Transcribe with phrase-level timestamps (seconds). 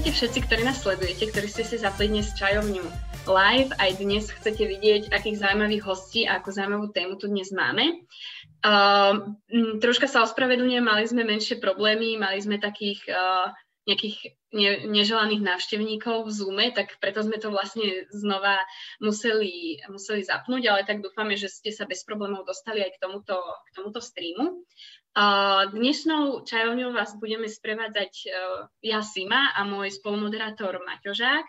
[0.00, 2.88] Vítajte všetci, ktorí nás sledujete, ktorí ste si zapli dnes čajovňu
[3.28, 3.68] live.
[3.76, 8.00] Aj dnes chcete vidieť, akých zaujímavých hostí a ako zaujímavú tému tu dnes máme.
[8.64, 9.36] Uh,
[9.76, 13.52] troška sa ospravedlňujem, mali sme menšie problémy, mali sme takých uh,
[13.84, 18.56] nejakých ne, neželaných návštevníkov v Zoome, tak preto sme to vlastne znova
[19.04, 23.36] museli, museli zapnúť, ale tak dúfame, že ste sa bez problémov dostali aj k tomuto,
[23.36, 24.64] k tomuto streamu.
[25.74, 28.26] Dnešnou čajovňou vás budeme sprevádzať e,
[28.86, 31.42] ja Sima a môj spolumoderátor Maťožák,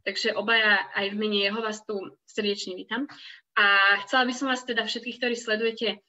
[0.00, 3.04] takže obaja aj v mene jeho vás tu srdečne vítam.
[3.52, 6.00] A chcela by som vás teda všetkých, ktorí sledujete,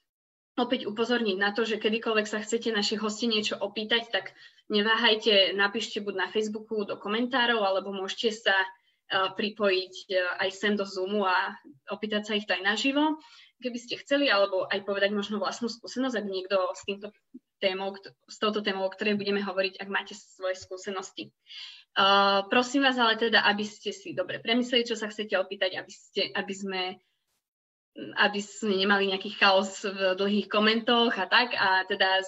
[0.56, 4.32] opäť upozorniť na to, že kedykoľvek sa chcete našich hostí niečo opýtať, tak
[4.72, 8.68] neváhajte, napíšte buď na Facebooku do komentárov, alebo môžete sa e,
[9.12, 11.52] pripojiť e, aj sem do Zoomu a
[11.92, 13.20] opýtať sa ich aj naživo
[13.64, 17.08] keby ste chceli, alebo aj povedať možno vlastnú skúsenosť, ak niekto s týmto
[17.64, 17.96] témou,
[18.28, 21.32] s touto témou, o ktorej budeme hovoriť, ak máte svoje skúsenosti.
[21.96, 25.92] Uh, prosím vás ale teda, aby ste si dobre premysleli, čo sa chcete opýtať, aby,
[25.94, 26.82] ste, aby sme
[27.94, 32.26] aby sme nemali nejaký chaos v dlhých komentoch a tak a teda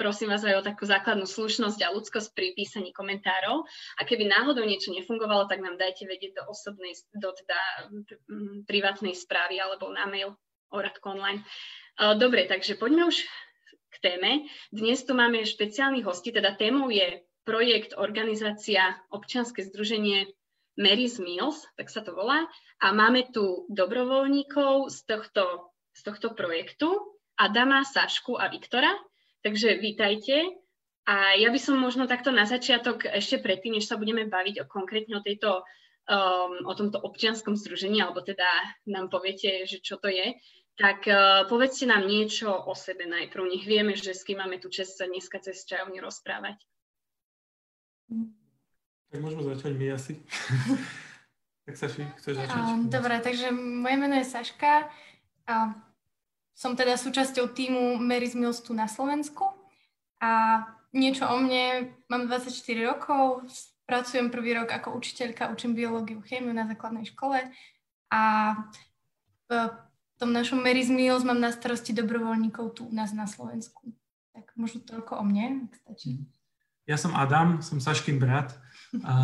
[0.00, 3.64] prosím vás aj o takú základnú slušnosť a ľudskosť pri písaní komentárov.
[3.98, 7.58] A keby náhodou niečo nefungovalo, tak nám dajte vedieť do osobnej, do teda
[8.64, 10.34] privátnej správy alebo na mail
[10.72, 11.46] Oradko online.
[11.96, 13.24] Dobre, takže poďme už
[13.92, 14.44] k téme.
[14.68, 20.26] Dnes tu máme špeciálnych hostí, teda témou je projekt organizácia občianske združenie
[20.76, 22.44] Mary's Meals, tak sa to volá.
[22.84, 26.92] A máme tu dobrovoľníkov z tohto, z tohto projektu,
[27.40, 28.92] Adama, Sašku a Viktora.
[29.46, 30.58] Takže vítajte.
[31.06, 34.66] A ja by som možno takto na začiatok, ešte predtým, než sa budeme baviť o
[34.66, 38.42] konkrétne o tejto um, o tomto občianskom združení, alebo teda
[38.90, 40.34] nám poviete, že čo to je,
[40.74, 43.46] tak uh, povedzte nám niečo o sebe najprv.
[43.46, 46.58] Nech vieme, že s kým máme tu čest sa dneska cez čajovne rozprávať.
[49.14, 50.18] Tak môžeme začať my asi.
[51.70, 52.58] tak Saši, chceš začať?
[52.66, 54.90] Um, dobre, takže moje meno je Saška.
[55.46, 55.85] Uh,
[56.56, 59.44] som teda súčasťou týmu Mary's Mills tu na Slovensku
[60.16, 60.64] a
[60.96, 62.48] niečo o mne, mám 24
[62.88, 63.44] rokov,
[63.84, 67.44] pracujem prvý rok ako učiteľka, učím biológiu, chémiu na základnej škole
[68.08, 68.22] a
[69.46, 69.50] v
[70.16, 73.92] tom našom Mary's Mills mám na starosti dobrovoľníkov tu u nás na Slovensku.
[74.32, 76.24] Tak možno toľko o mne, ak stačí.
[76.88, 78.56] Ja som Adam, som Saškin brat.
[79.04, 79.14] A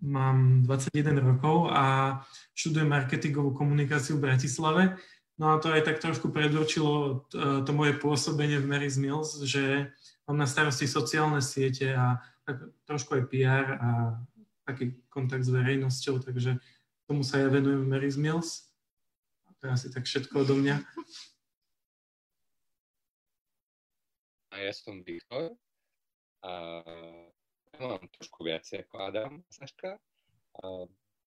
[0.00, 2.16] mám 21 rokov a
[2.56, 4.96] študujem marketingovú komunikáciu v Bratislave
[5.40, 9.88] No a to aj tak trošku predurčilo e, to moje pôsobenie v Mary's Mills, že
[10.28, 13.90] mám na starosti sociálne siete a tak trošku aj PR a
[14.68, 16.60] taký kontakt s verejnosťou, takže
[17.08, 18.68] tomu sa ja venujem v Mary's Mills.
[19.48, 20.76] A to je asi tak všetko odo mňa.
[24.52, 25.56] A ja som Viktor
[26.44, 26.84] a
[27.80, 29.96] mám trošku viacej ako Adam Saška.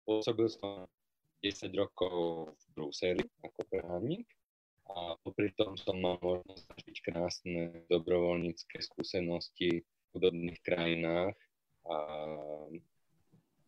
[0.03, 0.91] Pôsobil som
[1.41, 4.29] 10 rokov v Bruseli ako právnik
[4.91, 11.37] a popri tom som mal možnosť zažiť krásne dobrovoľnícke skúsenosti v chudobných krajinách
[11.87, 11.97] a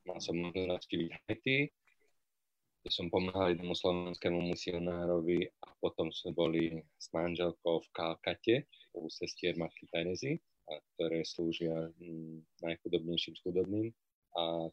[0.03, 1.59] mal som možnosť navštíviť Haiti,
[2.83, 8.56] kde som pomáhal jednému slovenskému misionárovi a potom sme boli s manželkou v Kalkate
[8.91, 10.44] u sestier Matky Terezy,
[10.95, 13.88] ktoré slúžia mm, najchudobnejším chudobným.
[14.35, 14.67] A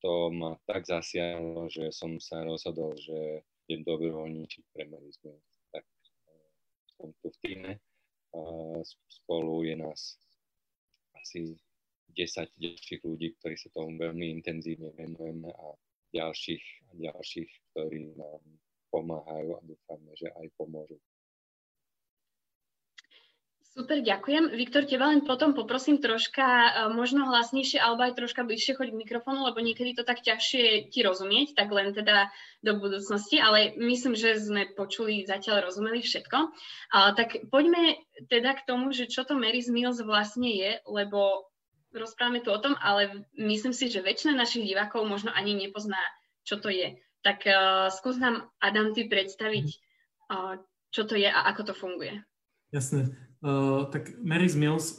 [0.00, 5.34] to ma tak zasiahlo, že som sa rozhodol, že idem dobrovoľníčiť pre merizmu.
[5.72, 6.48] Tak eh,
[6.96, 7.72] som tu v týme.
[9.08, 10.20] Spolu je nás
[11.16, 11.56] asi
[12.12, 15.66] 10 ďalších ľudí, ktorí sa tomu veľmi intenzívne venujeme a
[16.12, 18.44] ďalších, ďalších, ktorí nám
[18.92, 21.00] pomáhajú a dúfame, že aj pomôžu.
[23.76, 24.56] Super, ďakujem.
[24.56, 29.00] Viktor, teba len potom poprosím troška e, možno hlasnejšie alebo aj troška bližšie choď k
[29.04, 32.32] mikrofónu, lebo niekedy to tak ťažšie ti rozumieť, tak len teda
[32.64, 36.38] do budúcnosti, ale myslím, že sme počuli, zatiaľ rozumeli všetko.
[36.96, 38.00] A, tak poďme
[38.32, 41.44] teda k tomu, že čo to Mary's Meals vlastne je, lebo
[41.92, 46.00] rozprávame tu o tom, ale myslím si, že väčšina našich divákov možno ani nepozná,
[46.48, 46.96] čo to je.
[47.20, 49.68] Tak uh, skús nám, Adam, ty predstaviť,
[50.32, 50.64] uh,
[50.96, 52.24] čo to je a ako to funguje.
[52.72, 53.26] Jasné.
[53.94, 54.98] Tak Mary's Mills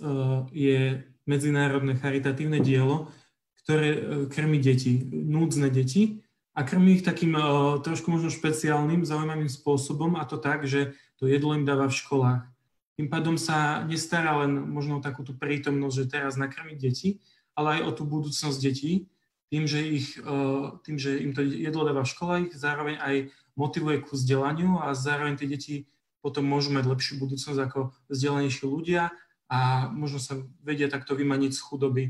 [0.56, 3.12] je medzinárodné charitatívne dielo,
[3.68, 4.00] ktoré
[4.32, 6.24] krmi deti, núdzne deti
[6.56, 7.36] a krmi ich takým
[7.84, 12.44] trošku možno špeciálnym, zaujímavým spôsobom a to tak, že to jedlo im dáva v školách.
[12.96, 17.20] Tým pádom sa nestará len možno o takú prítomnosť, že teraz nakrmiť deti,
[17.54, 19.12] ale aj o tú budúcnosť detí,
[19.52, 20.16] tým, že, ich,
[20.88, 23.16] tým, že im to jedlo dáva v školách, zároveň aj
[23.60, 25.76] motivuje ku vzdelaniu a zároveň tie deti
[26.28, 29.16] potom môžu mať lepšiu budúcnosť ako vzdelanejší ľudia
[29.48, 32.04] a možno sa vedia takto vymaniť z chudoby.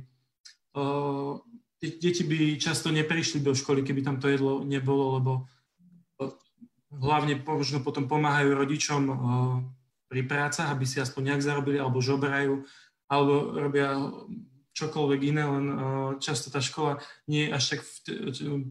[1.78, 5.32] deti by často neprišli do školy, keby tam to jedlo nebolo, lebo
[6.98, 9.02] hlavne možno potom pomáhajú rodičom
[10.10, 12.66] pri prácach, aby si aspoň nejak zarobili, alebo žoberajú,
[13.06, 13.94] alebo robia
[14.74, 15.66] čokoľvek iné, len
[16.18, 17.80] často tá škola nie je až tak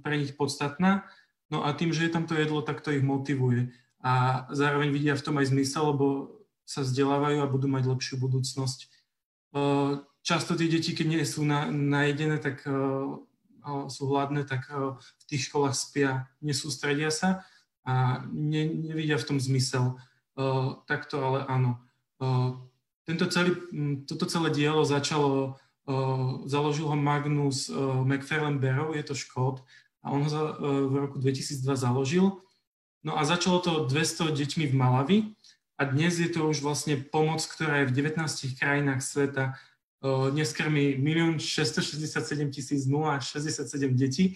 [0.03, 1.07] pre nich podstatná.
[1.47, 3.71] No a tým, že je tam to jedlo, tak to ich motivuje.
[4.07, 6.07] A zároveň vidia v tom aj zmysel, lebo
[6.63, 8.87] sa vzdelávajú a budú mať lepšiu budúcnosť.
[10.23, 12.63] Často tie deti, keď nie sú na, najedené, tak
[13.91, 17.43] sú hladné, tak v tých školách spia, nesústredia sa
[17.83, 19.99] a ne, nevidia v tom zmysel.
[20.87, 21.83] Takto ale áno.
[23.07, 23.59] Tento celý,
[24.07, 25.59] toto celé dielo začalo,
[26.47, 27.71] založil ho Magnus
[28.07, 29.63] McFarlane Barrow, je to škód,
[30.07, 30.43] a on ho
[30.87, 32.46] v roku 2002 založil.
[33.07, 35.19] No a začalo to 200 deťmi v Malavi
[35.79, 38.19] a dnes je to už vlastne pomoc, ktorá je v 19
[38.59, 39.55] krajinách sveta.
[40.35, 44.35] Dnes krmí 1 667 067 detí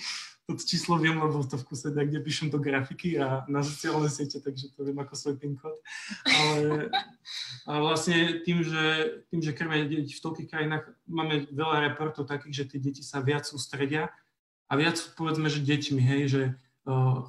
[0.56, 4.43] to číslo viem, lebo to v kuse kde píšem do grafiky a na sociálne siete,
[4.43, 5.78] takže to viem ako svoj PIN kód.
[6.26, 6.90] Ale,
[7.66, 8.87] a vlastne tým, že,
[9.31, 13.23] tým, že krmia deti v toľkých krajinách, máme veľa reportov takých, že tie deti sa
[13.23, 14.11] viac sústredia
[14.66, 16.43] a viac povedzme, že deťmi, hej, že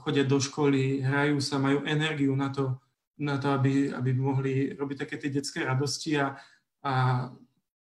[0.03, 2.77] chodia do školy, hrajú sa, majú energiu na to,
[3.19, 6.37] na to aby, aby mohli robiť také tie detské radosti a,
[6.81, 6.93] a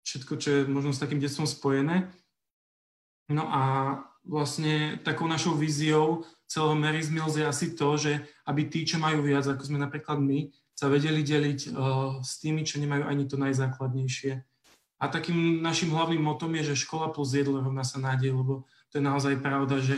[0.05, 2.09] všetko, čo je možno s takým detstvom spojené.
[3.31, 3.61] No a
[4.25, 9.23] vlastne takou našou víziou celého Mary's Mills je asi to, že aby tí, čo majú
[9.23, 13.37] viac, ako sme napríklad my, sa vedeli deliť uh, s tými, čo nemajú ani to
[13.37, 14.41] najzákladnejšie.
[15.01, 19.01] A takým našim hlavným motom je, že škola plus jedlo rovná sa nádej, lebo to
[19.01, 19.97] je naozaj pravda, že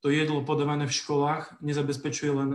[0.00, 2.50] to jedlo podávané v školách nezabezpečuje len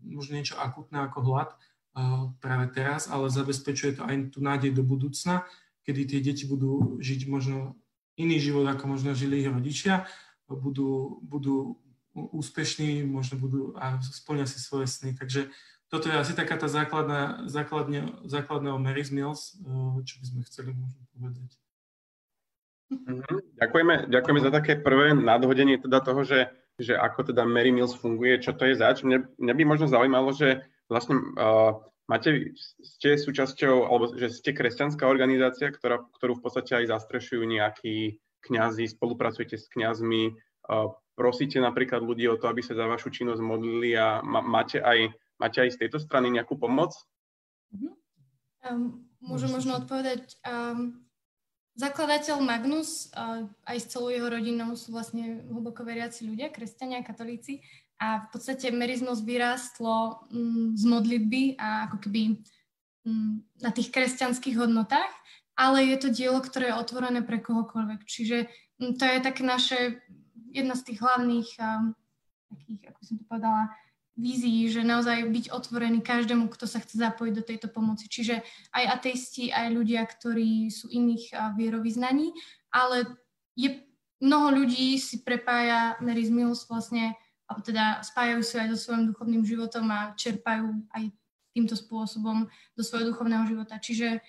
[0.00, 4.80] možno niečo akutné ako hlad uh, práve teraz, ale zabezpečuje to aj tú nádej do
[4.80, 5.44] budúcna,
[5.84, 7.76] kedy tie deti budú žiť možno
[8.16, 10.08] iný život, ako možno žili ich rodičia
[10.56, 11.78] budú, budú
[12.14, 15.14] úspešní, možno budú a splnia si svoje sny.
[15.14, 15.50] Takže
[15.90, 20.70] toto je asi taká tá základná, základne, základná o Mills, eh, čo by sme chceli
[20.74, 21.50] možno povedať.
[22.90, 23.54] Mhm.
[23.62, 26.50] Ďakujeme, ďakujeme za také prvé nadhodenie teda toho, že,
[26.80, 29.04] že ako teda Mary Mills funguje, čo to je zač.
[29.04, 31.76] Mne, mňa by možno zaujímalo, že vlastne uh,
[32.08, 38.18] máte, ste súčasťou, alebo že ste kresťanská organizácia, ktorá, ktorú v podstate aj zastrešujú nejakí
[38.40, 40.34] kňazi, spolupracujete s kňazmi,
[41.14, 45.60] prosíte napríklad ľudí o to, aby sa za vašu činnosť modlili a máte aj, máte
[45.60, 46.96] aj z tejto strany nejakú pomoc?
[48.64, 50.36] Um, môžem možno odpovedať.
[50.44, 51.04] Um,
[51.80, 53.08] zakladateľ Magnus
[53.64, 57.64] aj s celou jeho rodinou sú vlastne hlboko veriaci ľudia, kresťania, katolíci
[57.96, 62.40] a v podstate Merizmos vyrástlo um, z modlitby a ako keby
[63.08, 65.20] um, na tých kresťanských hodnotách
[65.60, 68.00] ale je to dielo, ktoré je otvorené pre kohokoľvek.
[68.08, 68.48] Čiže
[68.80, 70.00] mm, to je také naše,
[70.48, 71.48] jedna z tých hlavných,
[72.48, 73.68] takých, ako som to povedala,
[74.20, 78.06] vízií, že naozaj byť otvorený každému, kto sa chce zapojiť do tejto pomoci.
[78.06, 78.44] Čiže
[78.76, 82.36] aj ateisti, aj ľudia, ktorí sú iných vierovýznaní,
[82.68, 83.08] ale
[83.56, 83.80] je
[84.20, 87.16] mnoho ľudí si prepája Mary's Mills vlastne,
[87.48, 91.10] alebo teda spájajú sa aj so svojím duchovným životom a čerpajú aj
[91.50, 92.46] týmto spôsobom
[92.78, 93.80] do svojho duchovného života.
[93.80, 94.22] Čiže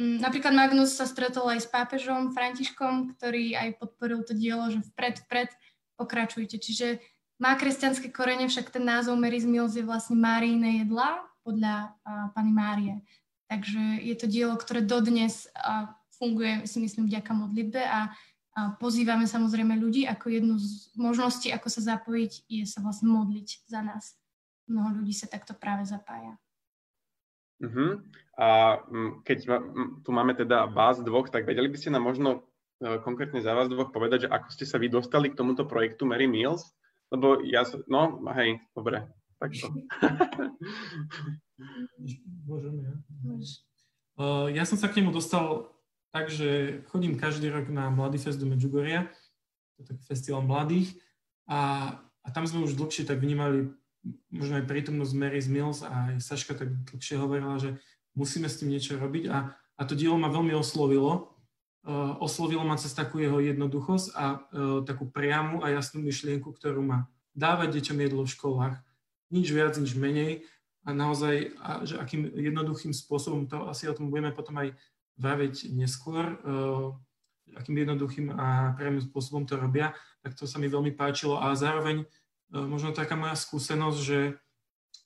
[0.00, 4.80] Mm, napríklad Magnus sa stretol aj s pápežom Františkom, ktorý aj podporil to dielo, že
[4.80, 5.52] vpred, vpred
[6.00, 6.56] pokračujte.
[6.56, 7.04] Čiže
[7.40, 12.52] má kresťanské korene, však ten názov Mary's Mills je vlastne Márijné jedlá podľa uh, Pany
[12.52, 12.94] Márie.
[13.48, 15.88] Takže je to dielo, ktoré dodnes uh,
[16.20, 21.72] funguje, si myslím, vďaka modlitbe a uh, pozývame samozrejme ľudí, ako jednu z možností, ako
[21.72, 24.20] sa zapojiť, je sa vlastne modliť za nás.
[24.68, 26.36] Mnoho ľudí sa takto práve zapája.
[27.60, 28.00] Uh-huh.
[28.40, 28.80] A
[29.24, 29.60] keď
[30.00, 32.48] tu máme teda vás dvoch, tak vedeli by ste nám možno
[32.80, 36.08] e, konkrétne za vás dvoch povedať, že ako ste sa vy dostali k tomuto projektu
[36.08, 36.72] Mary Meals?
[37.10, 39.02] Lebo ja, no, hej, dobre,
[39.42, 39.74] takto.
[42.46, 42.94] Môžem ja.
[44.20, 45.72] Uh, ja som sa k nemu dostal
[46.12, 49.08] tak, že chodím každý rok na Mladý fest do Medžugoria,
[49.74, 50.92] to je taký festival mladých,
[51.50, 53.72] a, a tam sme už dlhšie tak vnímali
[54.30, 57.76] možno aj prítomnosť Mary Mills a aj Saška tak dlhšie hovorila, že
[58.14, 61.39] musíme s tým niečo robiť a, a to dielo ma veľmi oslovilo.
[61.80, 66.84] Uh, oslovilo ma cez takú jeho jednoduchosť a uh, takú priamu a jasnú myšlienku, ktorú
[66.84, 67.08] má.
[67.32, 68.76] Dávať deťom jedlo v školách.
[69.32, 70.44] Nič viac, nič menej.
[70.84, 74.76] A naozaj, a, že akým jednoduchým spôsobom, to asi o tom budeme potom aj
[75.16, 76.92] vraviť neskôr, uh,
[77.56, 81.40] akým jednoduchým a priamým spôsobom to robia, tak to sa mi veľmi páčilo.
[81.40, 82.04] A zároveň
[82.50, 84.18] možno taká moja skúsenosť, že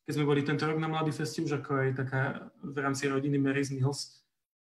[0.04, 2.22] keď sme boli tento rok na Mladý festi, už ako aj taká
[2.60, 4.23] v rámci rodiny Mary's Mills,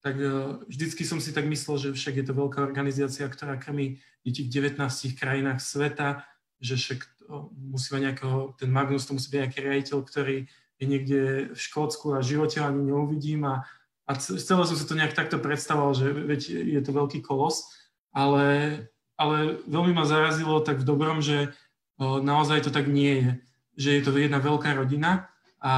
[0.06, 0.22] tak
[0.70, 4.54] vždycky som si tak myslel, že však je to veľká organizácia, ktorá krmí deti v
[4.54, 4.78] 19
[5.18, 6.22] krajinách sveta,
[6.62, 7.10] že však
[7.58, 10.38] musí mať nejakého, ten Magnus to musí byť nejaký riaditeľ, ktorý
[10.78, 11.22] je niekde
[11.58, 13.66] v Škótsku a v živote ani neuvidím a,
[14.06, 17.66] a celé som si to nejak takto predstavoval, že veď je to veľký kolos,
[18.14, 18.78] ale,
[19.18, 21.50] ale veľmi ma zarazilo tak v dobrom, že
[21.98, 23.30] o, naozaj to tak nie je,
[23.74, 25.34] že je to jedna veľká rodina,
[25.66, 25.74] a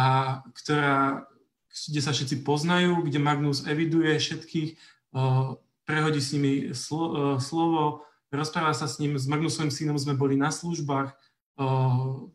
[0.52, 1.24] ktorá
[1.72, 4.70] kde sa všetci poznajú, kde Magnus eviduje všetkých,
[5.88, 10.52] prehodí s nimi slo, slovo, rozpráva sa s ním, s Magnusovým synom sme boli na
[10.52, 11.16] službách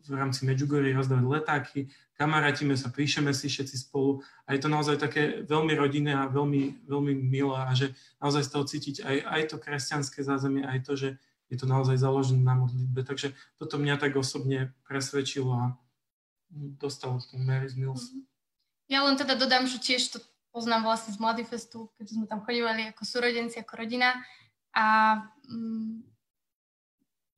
[0.03, 1.79] v rámci Medjugorje rozdávať letáky,
[2.19, 6.83] kamarátime sa, píšeme si všetci spolu a je to naozaj také veľmi rodinné a veľmi,
[6.83, 10.93] veľmi milé a že naozaj z toho cítiť aj, aj to kresťanské zázemie, aj to,
[10.99, 11.09] že
[11.47, 13.05] je to naozaj založené na modlitbe.
[13.05, 15.63] Takže toto mňa tak osobne presvedčilo a
[16.51, 18.11] dostalo ten Mary's Mills.
[18.11, 18.32] Mm-hmm.
[18.93, 20.21] Ja len teda dodám, že tiež to
[20.53, 24.21] poznám vlastne z Festu, keď sme tam chodívali ako súrodenci, ako rodina.
[24.77, 25.17] A
[25.49, 26.05] mm,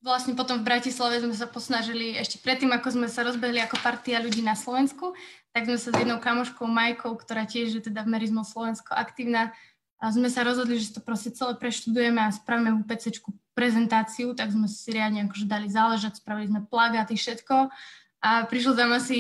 [0.04, 4.20] vlastne potom v Bratislave sme sa posnažili, ešte predtým, ako sme sa rozbehli ako partia
[4.20, 5.16] ľudí na Slovensku,
[5.56, 9.56] tak sme sa s jednou kamoškou Majkou, ktorá tiež je teda v Merizmo Slovensko aktívna,
[9.96, 13.16] a sme sa rozhodli, že to proste celé preštudujeme a spravíme v UPC
[13.56, 17.72] prezentáciu, tak sme si riadne akože dali záležať, spravili sme plagáty, všetko
[18.20, 19.18] a prišlo tam asi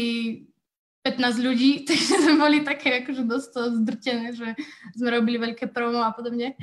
[1.05, 3.51] 15 ľudí, takže sme boli také akože dosť
[3.85, 4.57] zdrtené, že
[4.97, 6.57] sme robili veľké promo a podobne.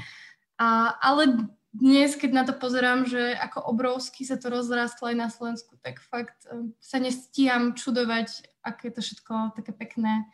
[0.59, 5.29] A, ale dnes, keď na to pozerám, že ako obrovsky sa to rozrastlo aj na
[5.31, 10.27] Slovensku, tak fakt um, sa nestíham čudovať, aké je to všetko také pekné,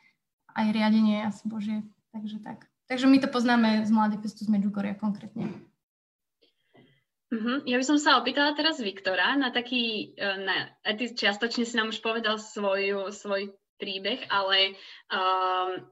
[0.56, 1.86] aj riadenie asi Božie.
[2.10, 2.66] Takže tak.
[2.88, 5.52] Takže my to poznáme z Mladej festu z Medjugorja konkrétne.
[7.28, 7.60] Uh-huh.
[7.68, 11.92] Ja by som sa opýtala teraz Viktora na taký, e, na, ty čiastočne si nám
[11.92, 14.74] už povedal svoju, svoj príbeh, ale
[15.08, 15.86] um,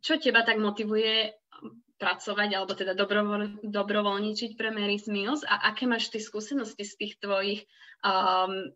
[0.00, 1.32] čo teba tak motivuje
[1.98, 7.14] pracovať alebo teda dobrovoľ, dobrovoľničiť pre Mary's Mills a aké máš ty skúsenosti z tých
[7.18, 7.66] tvojich
[8.06, 8.70] um,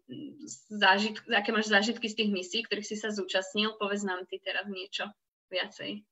[0.68, 3.78] zážit, aké máš zážitky z tých misí, ktorých si sa zúčastnil?
[3.78, 5.06] Povedz nám ty teraz niečo
[5.54, 6.02] viacej.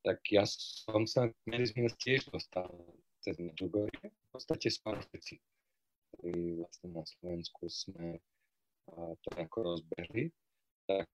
[0.00, 2.66] Tak ja som sa Mary's Mills tiež dostal
[3.22, 4.10] cez Medjugorje.
[4.10, 5.38] V podstate pár vecí.
[6.24, 8.18] Vlastne na Slovensku sme
[8.94, 10.30] to ako rozbehli,
[10.86, 11.08] tak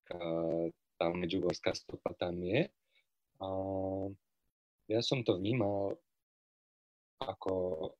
[0.96, 2.64] tá medžugorská stopa tam je.
[3.42, 3.48] A
[4.88, 5.98] ja som to vnímal
[7.20, 7.90] ako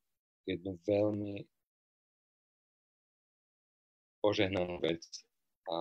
[0.49, 1.45] jednu veľmi
[4.25, 5.05] požehnanú vec
[5.69, 5.77] a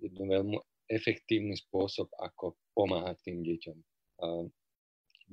[0.00, 0.56] jednu veľmi
[0.88, 3.78] efektívny spôsob, ako pomáhať tým deťom.
[4.22, 4.26] A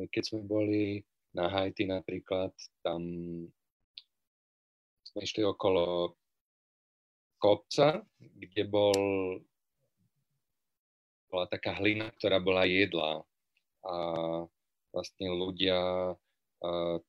[0.10, 1.06] keď sme boli
[1.38, 2.52] na Haiti napríklad,
[2.82, 3.02] tam
[5.06, 6.18] sme išli okolo
[7.44, 8.96] kopca, kde bol,
[11.28, 13.20] bola taká hlina, ktorá bola jedlá.
[13.84, 13.96] A
[14.96, 16.16] vlastne ľudia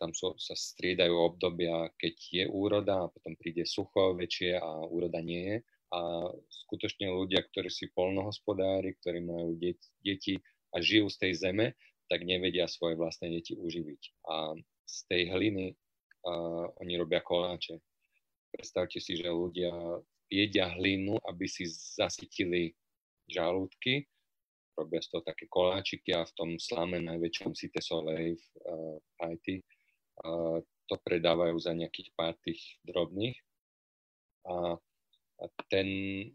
[0.02, 5.22] tam sú, sa striedajú obdobia, keď je úroda a potom príde sucho väčšie a úroda
[5.22, 5.56] nie je.
[5.94, 6.26] A
[6.66, 10.34] skutočne ľudia, ktorí si polnohospodári, ktorí majú deti, deti
[10.74, 11.66] a žijú z tej zeme,
[12.10, 14.26] tak nevedia svoje vlastné deti uživiť.
[14.26, 17.78] A z tej hliny uh, oni robia koláče.
[18.50, 19.70] Predstavte si, že ľudia
[20.30, 22.74] jedia hlinu, aby si zasytili
[23.28, 24.04] žalúdky.
[24.74, 29.62] Robia z toho také koláčiky a v tom slame najväčšom Cite Soleil v uh, Haiti
[29.62, 30.58] uh,
[30.90, 33.38] to predávajú za nejakých pár tých drobných.
[34.44, 34.76] A,
[35.40, 35.88] a ten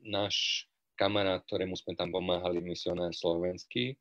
[0.08, 0.66] náš
[0.96, 4.00] kamarát, ktorému sme tam pomáhali, misionár slovenský,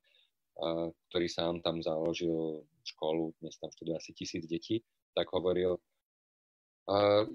[0.62, 4.87] uh, ktorý sám tam založil školu, dnes tam študuje asi tisíc detí,
[5.18, 5.83] tak hovoril,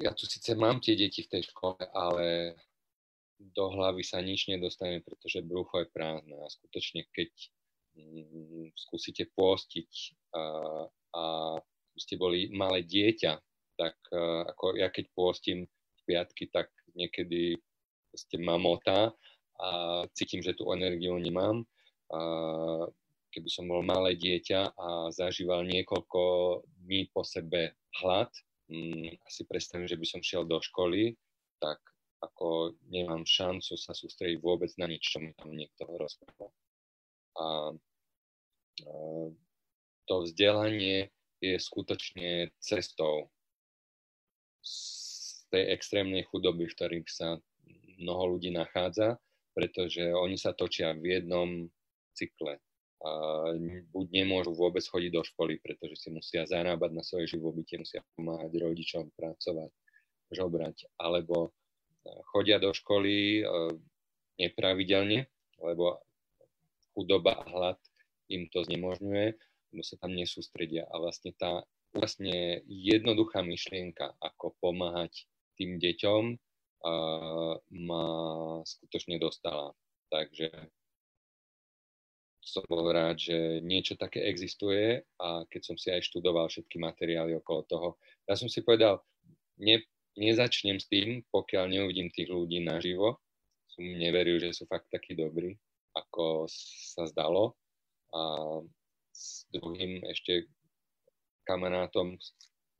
[0.01, 2.57] ja tu síce mám tie deti v tej škole, ale
[3.37, 7.29] do hlavy sa nič nedostane, pretože brucho je prázdne a skutočne keď
[7.99, 9.91] mm, skúsite pôstiť
[10.33, 10.43] a,
[11.13, 11.23] a
[11.99, 13.33] ste boli malé dieťa,
[13.77, 13.97] tak
[14.49, 17.57] ako ja keď pôstím v piatky, tak niekedy
[18.13, 19.13] ste mamota
[19.57, 19.69] a
[20.13, 21.65] cítim, že tú energiu nemám.
[22.13, 22.19] A
[23.33, 26.21] keby som bol malé dieťa a zažíval niekoľko
[26.85, 28.29] dní po sebe hlad,
[29.29, 31.15] si predstavím, že by som šiel do školy,
[31.61, 31.79] tak
[32.23, 36.51] ako nemám šancu sa sústrediť vôbec na nič, čo mi tam niekto rozprával.
[37.35, 37.45] A,
[40.03, 41.11] to vzdelanie
[41.43, 43.27] je skutočne cestou
[44.63, 44.73] z
[45.51, 47.37] tej extrémnej chudoby, v ktorých sa
[47.99, 49.19] mnoho ľudí nachádza,
[49.53, 51.49] pretože oni sa točia v jednom
[52.15, 52.57] cykle
[53.91, 58.51] buď nemôžu vôbec chodiť do školy, pretože si musia zarábať na svoje živobytie, musia pomáhať
[58.63, 59.71] rodičom, pracovať,
[60.31, 63.43] žobrať, alebo e, chodia do školy e,
[64.39, 65.27] nepravidelne,
[65.59, 65.99] lebo
[66.95, 67.79] chudoba a hlad
[68.31, 69.35] im to znemožňuje,
[69.75, 70.87] lebo sa tam nesústredia.
[70.87, 76.23] A vlastne tá vlastne jednoduchá myšlienka, ako pomáhať tým deťom,
[77.69, 78.05] ma
[78.65, 79.71] skutočne dostala.
[80.09, 80.49] Takže
[82.43, 87.39] som bol rád, že niečo také existuje a keď som si aj študoval všetky materiály
[87.39, 87.89] okolo toho,
[88.27, 88.99] ja som si povedal,
[89.57, 89.79] ne,
[90.19, 93.23] nezačnem s tým, pokiaľ neuvidím tých ľudí naživo.
[93.71, 95.57] Som neveril, že sú fakt takí dobrí,
[95.95, 96.45] ako
[96.93, 97.57] sa zdalo.
[98.13, 98.21] A
[99.09, 100.45] s druhým ešte
[101.49, 102.19] kamarátom,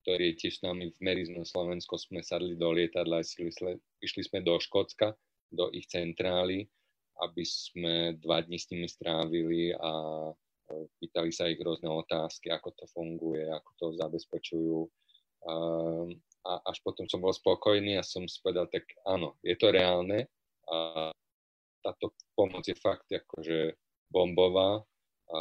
[0.05, 4.45] ktorý je tiež s nami v Merizme Slovensko, sme sadli do lietadla a išli sme
[4.45, 5.17] do Škótska,
[5.49, 6.69] do ich centrály
[7.21, 9.91] aby sme dva dní s nimi strávili a
[10.29, 10.33] e,
[10.97, 14.79] pýtali sa ich rôzne otázky, ako to funguje, ako to zabezpečujú.
[15.43, 20.23] A až potom som bol spokojný a som si povedal, tak áno, je to reálne
[20.71, 21.11] a
[21.83, 23.75] táto pomoc je fakt akože
[24.07, 24.79] bombová,
[25.33, 25.39] a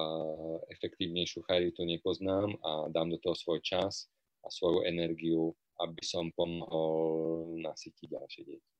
[0.72, 4.08] efektívnejšiu charitu nepoznám a dám do toho svoj čas
[4.40, 5.52] a svoju energiu,
[5.84, 8.71] aby som pomohol nasytiť ďalšie deti.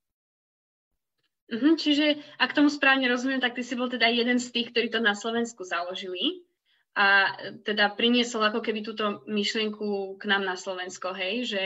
[1.53, 4.89] Uh-huh, čiže ak tomu správne rozumiem, tak ty si bol teda jeden z tých, ktorí
[4.89, 6.49] to na Slovensku založili
[6.97, 7.29] a
[7.65, 11.63] teda priniesol ako keby túto myšlienku k nám na Slovensko, hej, že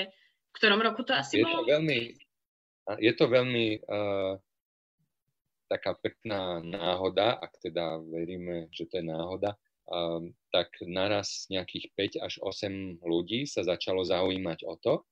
[0.50, 1.62] v ktorom roku to asi je bolo?
[1.62, 2.00] To veľmi,
[2.98, 4.34] je to veľmi uh,
[5.70, 9.54] taká pekná náhoda, ak teda veríme, že to je náhoda,
[9.86, 15.06] um, tak naraz nejakých 5 až 8 ľudí sa začalo zaujímať o to,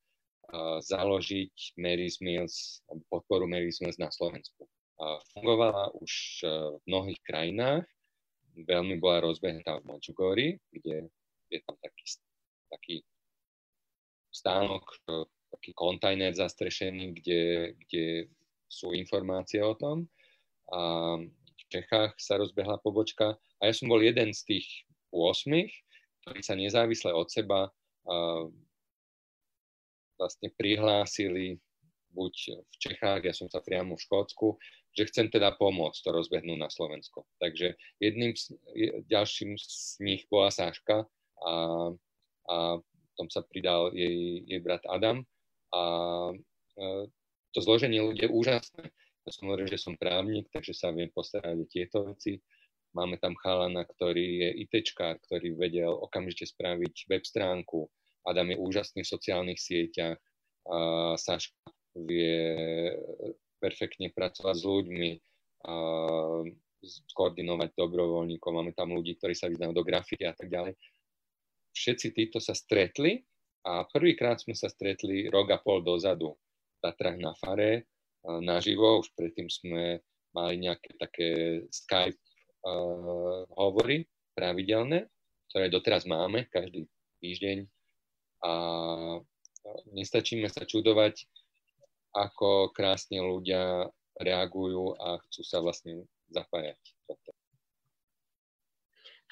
[0.85, 4.69] založiť Mary's Mills, podporu Mary's Mills na Slovensku.
[5.35, 6.49] Fungovala už e,
[6.79, 7.83] v mnohých krajinách,
[8.55, 11.11] veľmi bola rozbehnutá v Medjugorji, kde
[11.51, 12.05] je tam taký,
[12.71, 12.97] taký
[14.31, 17.43] stánok, e, taký kontajner zastrešený, kde,
[17.85, 18.07] kde
[18.71, 20.07] sú informácie o tom.
[20.71, 24.67] A v Čechách sa rozbehla pobočka a ja som bol jeden z tých
[25.11, 25.51] 8,
[26.23, 27.71] ktorí sa nezávisle od seba
[30.19, 31.59] vlastne prihlásili
[32.15, 34.55] buď v Čechách, ja som sa priamo v Škótsku,
[34.95, 37.27] že chcem teda pomôcť to rozbehnúť na Slovensko.
[37.43, 38.55] Takže jedným z,
[39.11, 41.03] ďalším z nich bola Sáška
[41.43, 41.53] a,
[42.47, 42.57] a
[43.19, 45.23] tom sa pridal jej, jej brat Adam
[45.75, 45.83] a
[46.31, 47.07] e,
[47.55, 48.85] to zloženie ľudí je úžasné.
[49.25, 52.43] Ja som hovoril, že som právnik, takže sa viem postarať o tieto veci.
[52.95, 57.91] Máme tam chalana, ktorý je ITčkár, ktorý vedel okamžite spraviť web stránku,
[58.25, 60.19] Adam je úžasný v sociálnych sieťach,
[60.65, 62.91] a Saška vie
[63.61, 65.11] perfektne pracovať s ľuďmi,
[65.65, 65.75] a
[66.85, 70.77] skoordinovať dobrovoľníkov, máme tam ľudí, ktorí sa vyznajú do grafity a tak ďalej.
[71.73, 73.25] Všetci títo sa stretli
[73.65, 77.89] a prvýkrát sme sa stretli rok a pol dozadu v Tatrach na Fare
[78.25, 80.01] naživo, už predtým sme
[80.37, 81.29] mali nejaké také
[81.73, 84.05] Skype uh, hovory
[84.37, 85.09] pravidelné,
[85.49, 86.89] ktoré doteraz máme každý
[87.23, 87.65] týždeň
[88.45, 88.53] a
[89.97, 91.25] nestačíme sa čudovať,
[92.13, 93.89] ako krásne ľudia
[94.21, 96.79] reagujú a chcú sa vlastne zapájať.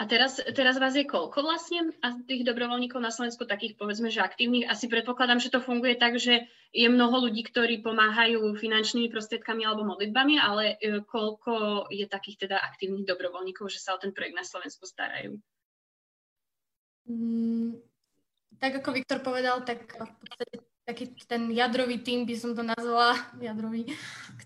[0.00, 4.24] A teraz, teraz vás je koľko vlastne a tých dobrovoľníkov na Slovensku, takých povedzme, že
[4.24, 4.66] aktívnych?
[4.66, 9.86] Asi predpokladám, že to funguje tak, že je mnoho ľudí, ktorí pomáhajú finančnými prostriedkami alebo
[9.86, 14.42] modlitbami, ale e, koľko je takých teda aktívnych dobrovoľníkov, že sa o ten projekt na
[14.42, 15.38] Slovensku starajú?
[17.06, 17.76] Mm,
[18.62, 23.18] tak ako Viktor povedal, tak v podstate taký ten jadrový tým by som to nazvala,
[23.42, 23.90] jadrový,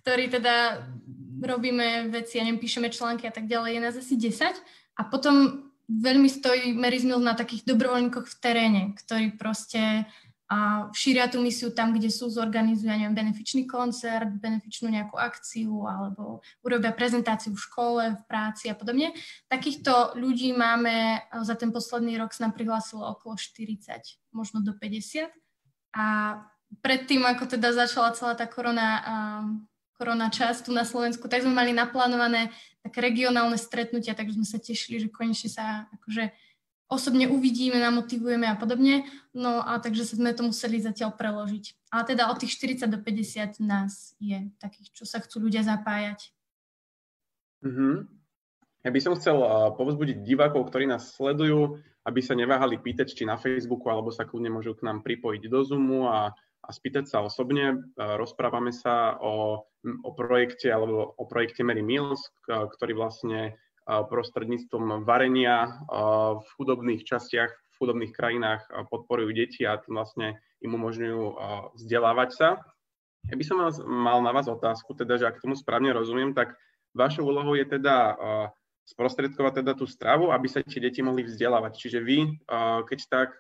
[0.01, 0.89] ktorý teda
[1.37, 4.57] robíme veci, ja neviem, píšeme články a tak ďalej, je nás asi 10
[4.97, 10.09] a potom veľmi stojí Mary Mills na takých dobrovoľníkoch v teréne, ktorí proste
[10.47, 16.39] a šíria tú misiu tam, kde sú, zorganizujú, neviem, benefičný koncert, benefičnú nejakú akciu alebo
[16.63, 19.11] urobia prezentáciu v škole, v práci a podobne.
[19.51, 25.35] Takýchto ľudí máme, za ten posledný rok sa nám prihlásilo okolo 40, možno do 50.
[25.99, 26.39] A
[26.79, 29.03] predtým, ako teda začala celá tá korona,
[29.99, 32.55] korona čas tu na Slovensku, tak sme mali naplánované
[32.87, 36.31] také regionálne stretnutia, takže sme sa tešili, že konečne sa akože
[36.87, 39.07] osobne uvidíme, namotivujeme a podobne.
[39.35, 41.91] No a takže sme to museli zatiaľ preložiť.
[41.91, 46.31] Ale teda od tých 40 do 50 nás je takých, čo sa chcú ľudia zapájať.
[47.67, 47.95] Mm-hmm.
[48.87, 53.27] Ja by som chcel uh, povzbudiť divákov, ktorí nás sledujú, aby sa neváhali pýtať, či
[53.27, 56.31] na Facebooku, alebo sa kľudne môžu k nám pripojiť do Zoomu a,
[56.63, 57.83] a spýtať sa osobne.
[57.99, 59.67] Uh, rozprávame sa o,
[60.07, 65.87] o projekte alebo o projekte Mary Mills, ktorý vlastne prostredníctvom varenia
[66.43, 71.23] v chudobných častiach, v chudobných krajinách podporujú deti a vlastne im umožňujú
[71.79, 72.49] vzdelávať sa.
[73.27, 76.59] Ja by som mal na vás otázku, teda, že ak tomu správne rozumiem, tak
[76.95, 78.19] vašou úlohou je teda
[78.87, 81.75] sprostredkovať teda tú stravu, aby sa tie deti mohli vzdelávať.
[81.75, 82.19] Čiže vy,
[82.87, 83.31] keď tak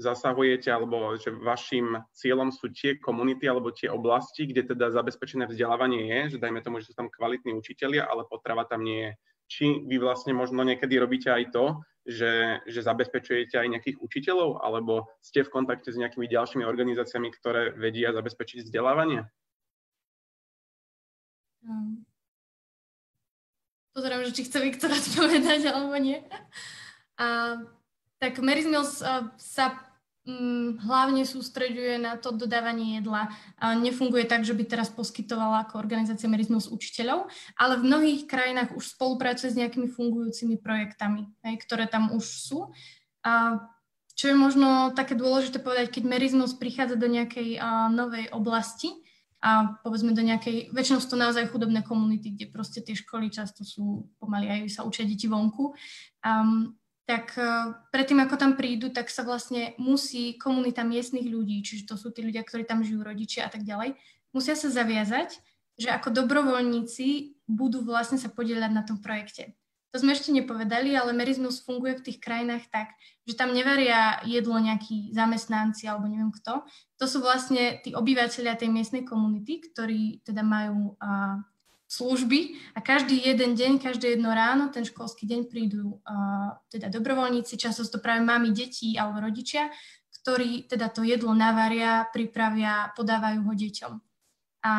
[0.00, 6.08] zasahujete, alebo že vašim cieľom sú tie komunity alebo tie oblasti, kde teda zabezpečené vzdelávanie
[6.08, 9.12] je, že dajme tomu, že sú tam kvalitní učitelia, ale potrava tam nie je.
[9.50, 15.10] Či vy vlastne možno niekedy robíte aj to, že, že zabezpečujete aj nejakých učiteľov, alebo
[15.20, 19.26] ste v kontakte s nejakými ďalšími organizáciami, ktoré vedia zabezpečiť vzdelávanie?
[21.66, 22.06] Um,
[23.92, 26.22] pozerám, že či chce Viktor odpovedať, alebo nie.
[27.18, 27.58] A,
[28.22, 29.02] tak Mary's Mills
[29.36, 29.89] sa
[30.84, 33.32] hlavne sústreďuje na to dodávanie jedla.
[33.60, 38.84] Nefunguje tak, že by teraz poskytovala ako organizácia Merizmus učiteľov, ale v mnohých krajinách už
[38.96, 42.58] spolupracuje s nejakými fungujúcimi projektami, hej, ktoré tam už sú.
[43.24, 43.64] A
[44.12, 48.92] čo je možno také dôležité povedať, keď Merizmus prichádza do nejakej a, novej oblasti,
[49.40, 53.64] a povedzme do nejakej, väčšinou sú to naozaj chudobné komunity, kde proste tie školy často
[53.64, 55.72] sú pomaly aj sa učia deti vonku.
[56.20, 56.76] Um,
[57.10, 61.98] tak uh, predtým, ako tam prídu, tak sa vlastne musí komunita miestnych ľudí, čiže to
[61.98, 63.98] sú tí ľudia, ktorí tam žijú, rodičia a tak ďalej,
[64.30, 65.42] musia sa zaviazať,
[65.74, 69.58] že ako dobrovoľníci budú vlastne sa podieľať na tom projekte.
[69.90, 72.94] To sme ešte nepovedali, ale Merizmus funguje v tých krajinách tak,
[73.26, 76.62] že tam nevaria jedlo nejakí zamestnanci alebo neviem kto.
[77.02, 81.42] To sú vlastne tí obyvateľia tej miestnej komunity, ktorí teda majú a,
[81.90, 87.58] služby a každý jeden deň, každé jedno ráno, ten školský deň prídu a, teda dobrovoľníci,
[87.58, 89.74] často to práve mami, deti alebo rodičia,
[90.22, 93.92] ktorí teda to jedlo navaria, pripravia, podávajú ho deťom.
[94.62, 94.72] A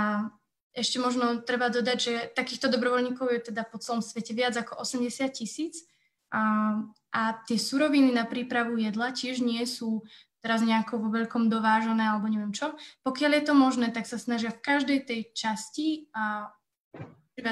[0.72, 5.36] ešte možno treba dodať, že takýchto dobrovoľníkov je teda po celom svete viac ako 80
[5.36, 5.84] tisíc
[6.32, 6.80] a,
[7.12, 10.08] a tie suroviny na prípravu jedla tiež nie sú
[10.40, 12.72] teraz nejako vo veľkom dovážené alebo neviem čo.
[13.04, 16.56] Pokiaľ je to možné, tak sa snažia v každej tej časti a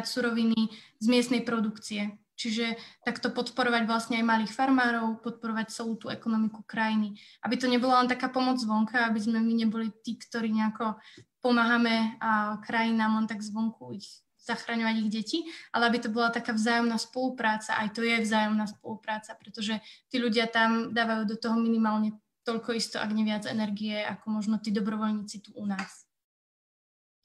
[0.06, 0.69] suroviny
[1.02, 2.13] z miestnej produkcie.
[2.39, 7.19] Čiže takto podporovať vlastne aj malých farmárov, podporovať celú tú ekonomiku krajiny.
[7.43, 10.95] Aby to nebola len taká pomoc zvonka, aby sme my neboli tí, ktorí nejako
[11.43, 15.39] pomáhame a krajinám len tak zvonku ich zachraňovať ich deti,
[15.75, 19.78] ale aby to bola taká vzájomná spolupráca, aj to je vzájomná spolupráca, pretože
[20.10, 24.73] tí ľudia tam dávajú do toho minimálne toľko isto, ak neviac energie, ako možno tí
[24.73, 26.08] dobrovoľníci tu u nás.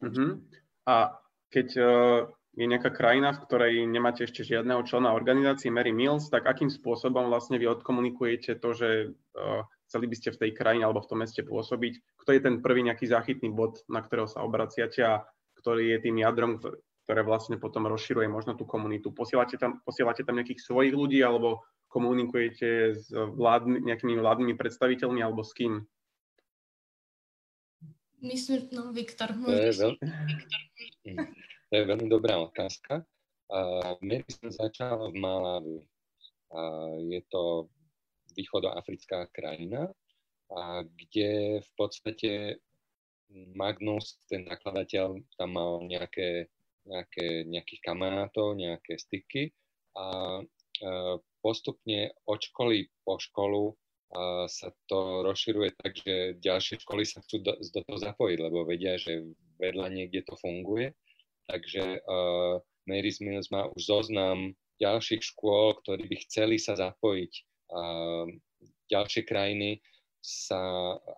[0.04, 0.36] Uh-huh.
[0.84, 1.16] A
[1.54, 2.26] keď uh,
[2.58, 7.30] je nejaká krajina, v ktorej nemáte ešte žiadneho člena organizácie Mary Mills, tak akým spôsobom
[7.30, 8.88] vlastne vy odkomunikujete to, že
[9.38, 12.18] uh, chceli by ste v tej krajine alebo v tom meste pôsobiť?
[12.18, 15.22] Kto je ten prvý nejaký záchytný bod, na ktorého sa obraciate a
[15.62, 16.58] ktorý je tým jadrom,
[17.06, 19.14] ktoré vlastne potom rozširuje možno tú komunitu?
[19.14, 21.62] Posielate tam, posielate tam nejakých svojich ľudí alebo
[21.94, 25.86] komunikujete s vládny, nejakými vládnymi predstaviteľmi alebo s kým?
[28.24, 29.36] Myslím, no Viktor.
[29.36, 29.92] To je, veľ...
[31.68, 33.04] to je veľmi dobrá otázka.
[33.52, 35.78] Uh, Mary som začal v Malawi.
[36.48, 37.68] Uh, je to
[38.32, 39.92] východoafrická krajina,
[40.48, 42.32] a kde v podstate
[43.52, 46.48] Magnus, ten nakladateľ, tam mal nejaké,
[46.88, 49.52] nejaké, nejakých kamarátov, nejaké styky
[50.00, 53.76] a uh, postupne od školy po školu
[54.46, 58.94] sa to rozširuje tak, že ďalšie školy sa chcú do, do toho zapojiť, lebo vedia,
[58.94, 59.26] že
[59.58, 60.94] vedľa niekde to funguje.
[61.50, 62.56] Takže uh,
[62.88, 67.32] Mary's Mills má už zoznam ďalších škôl, ktorí by chceli sa zapojiť.
[67.68, 68.30] Uh,
[68.88, 69.82] ďalšie krajiny
[70.24, 70.60] sa,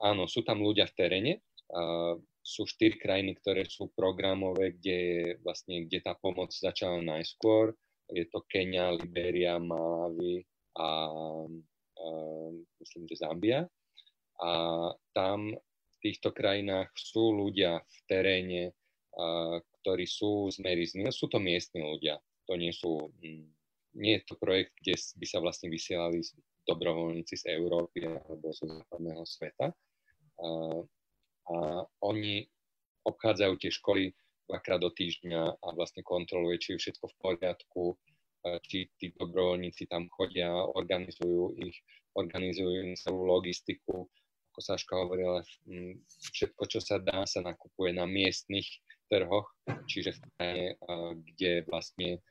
[0.03, 1.33] áno, sú tam ľudia v teréne,
[1.71, 4.99] uh, sú štyri krajiny, ktoré sú programové, kde,
[5.43, 7.75] vlastne, kde tá pomoc začala najskôr.
[8.07, 10.47] Je to Kenia, Liberia, Malawi
[10.79, 11.11] a
[12.81, 13.65] myslím, že Zambia.
[14.43, 14.51] A
[15.17, 18.63] tam v týchto krajinách sú ľudia v teréne,
[19.81, 21.09] ktorí sú z Merizny.
[21.09, 22.21] Sú to miestni ľudia.
[22.47, 23.49] To nie sú, mm,
[23.97, 26.21] nie je to projekt, kde by sa vlastne vysielali
[26.69, 29.73] dobrovoľníci z Európy alebo zo západného sveta.
[30.37, 30.49] A,
[31.49, 31.57] a
[32.05, 32.45] oni
[33.07, 34.03] obchádzajú tie školy
[34.47, 37.83] dvakrát do týždňa a vlastne kontroluje, či je všetko v poriadku,
[38.67, 41.77] či tí dobrovoľníci tam chodia, organizujú ich,
[42.15, 44.07] organizujú im celú logistiku.
[44.53, 45.45] Ako Saška hovorila,
[46.33, 48.65] všetko, čo sa dá, sa nakupuje na miestnych
[49.13, 49.47] trhoch,
[49.85, 50.67] čiže v krajine,
[51.29, 52.25] kde vlastne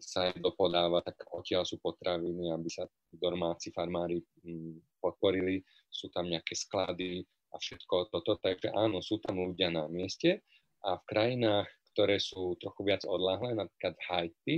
[0.00, 4.24] sa aj dopodáva, tak odtiaľ sú potraviny, aby sa domáci farmári
[4.98, 8.40] podporili, sú tam nejaké sklady a všetko toto.
[8.40, 10.42] Takže áno, sú tam ľudia na mieste
[10.82, 14.56] a v krajinách, ktoré sú trochu viac odlahlé, napríklad v Haiti,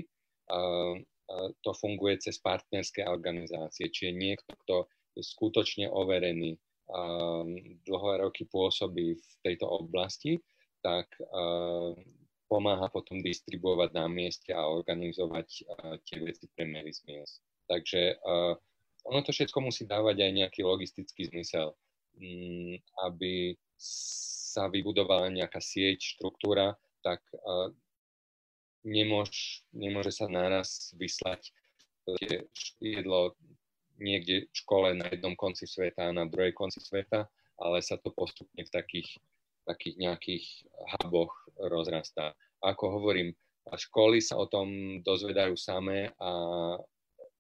[1.63, 4.77] to funguje cez partnerské organizácie, čiže niekto, kto
[5.19, 6.55] je skutočne overený,
[7.83, 10.39] dlhé roky pôsobí v tejto oblasti,
[10.87, 11.11] tak
[12.47, 15.49] pomáha potom distribuovať na mieste a organizovať
[16.07, 17.43] tie veci pre Mary's Meals.
[17.67, 18.23] Takže
[19.07, 21.75] ono to všetko musí dávať aj nejaký logistický zmysel,
[22.19, 22.75] um,
[23.07, 27.23] aby sa vybudovala nejaká sieť, štruktúra, tak
[28.87, 31.51] nemôž, nemôže sa naraz vyslať
[32.79, 33.35] jedlo
[33.99, 37.27] niekde v škole na jednom konci sveta a na druhej konci sveta,
[37.59, 39.19] ale sa to postupne v takých,
[39.67, 40.45] takých nejakých
[41.03, 42.37] huboch rozrastá.
[42.63, 43.35] Ako hovorím,
[43.67, 46.31] školy sa o tom dozvedajú samé a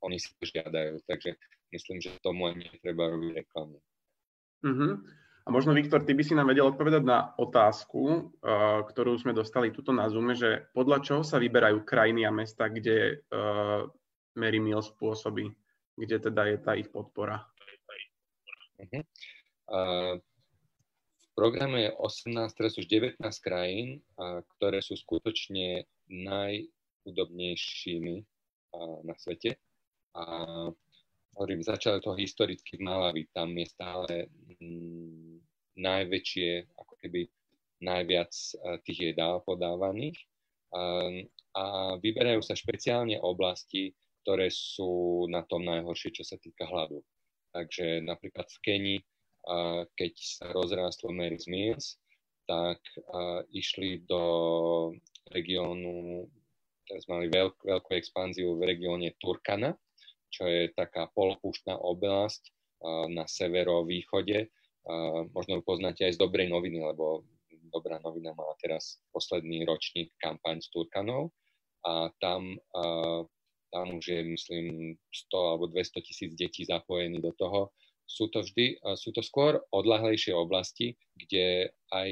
[0.02, 1.38] oni si to žiadajú, takže
[1.70, 3.78] myslím, že tomu ani netreba robiť reklamu.
[4.66, 4.98] Uh-huh.
[5.46, 9.70] A možno, Viktor, ty by si nám vedel odpovedať na otázku, uh, ktorú sme dostali
[9.70, 13.87] tuto na Zoom, že podľa čoho sa vyberajú krajiny a mesta, kde uh,
[14.35, 15.46] Mary Mills pôsobí,
[15.94, 17.46] kde teda je tá ich podpora?
[18.82, 19.06] Uh-huh.
[19.70, 20.18] Uh,
[21.14, 29.14] v programe je 18, teraz už 19 krajín, uh, ktoré sú skutočne najchudobnejšími uh, na
[29.14, 29.62] svete.
[30.18, 30.22] A
[31.38, 34.26] hovorím, začalo to historicky v Malawi, tam je stále
[34.59, 35.36] mm,
[35.76, 37.28] najväčšie, ako keby
[37.84, 40.16] najviac uh, tých jedál podávaných.
[40.72, 47.00] Um, a vyberajú sa špeciálne oblasti, ktoré sú na tom najhoršie, čo sa týka hladu.
[47.56, 51.96] Takže napríklad v Kenii, uh, keď sa rozrástlo Mary's Mills,
[52.44, 54.22] tak uh, išli do
[55.32, 56.26] regiónu,
[56.86, 59.74] teraz mali veľk, veľkú expanziu v regióne Turkana,
[60.30, 62.52] čo je taká polopúštna oblasť
[63.08, 64.52] na severovýchode.
[65.35, 67.27] Možno ju poznáte aj z dobrej noviny, lebo
[67.75, 71.35] dobrá novina má teraz posledný ročník kampaň s Turkanov
[71.83, 72.55] a tam,
[73.75, 77.61] tam už je, myslím, 100 alebo 200 tisíc detí zapojených do toho.
[78.07, 82.11] Sú to vždy, sú to skôr odlahlejšie oblasti, kde aj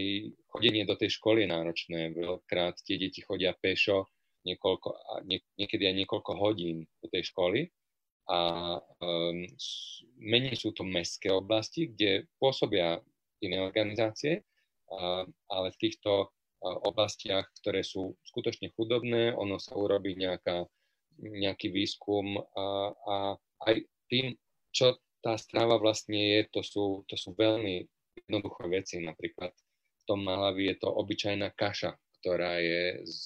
[0.50, 2.00] chodenie do tej školy je náročné.
[2.18, 4.10] Veľkrát tie deti chodia pešo
[4.42, 7.70] niekoľko, nie, niekedy aj niekoľko hodín do tej školy
[8.24, 8.40] a
[8.80, 9.44] um,
[10.16, 13.00] menej sú to mestské oblasti, kde pôsobia
[13.44, 14.40] iné organizácie,
[15.52, 16.32] ale v týchto
[16.64, 20.64] oblastiach, ktoré sú skutočne chudobné, ono sa urobí nejaká,
[21.20, 23.14] nejaký výskum a, a
[23.68, 24.32] aj tým,
[24.72, 27.84] čo tá strava vlastne je, to sú, to sú veľmi
[28.24, 28.96] jednoduché veci.
[29.00, 33.24] Napríklad v tom Malavi je to obyčajná kaša, ktorá je z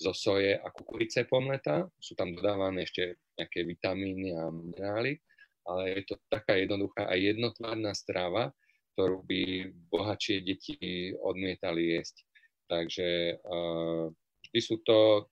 [0.00, 1.84] zo soje a kukurice pomleta.
[2.00, 5.20] Sú tam dodávané ešte nejaké vitamíny a minerály,
[5.68, 8.48] ale je to taká jednoduchá a jednotvárna strava,
[8.96, 12.16] ktorú by bohatšie deti odmietali jesť.
[12.64, 13.08] Takže
[13.44, 14.08] uh,
[14.48, 15.28] vždy sú to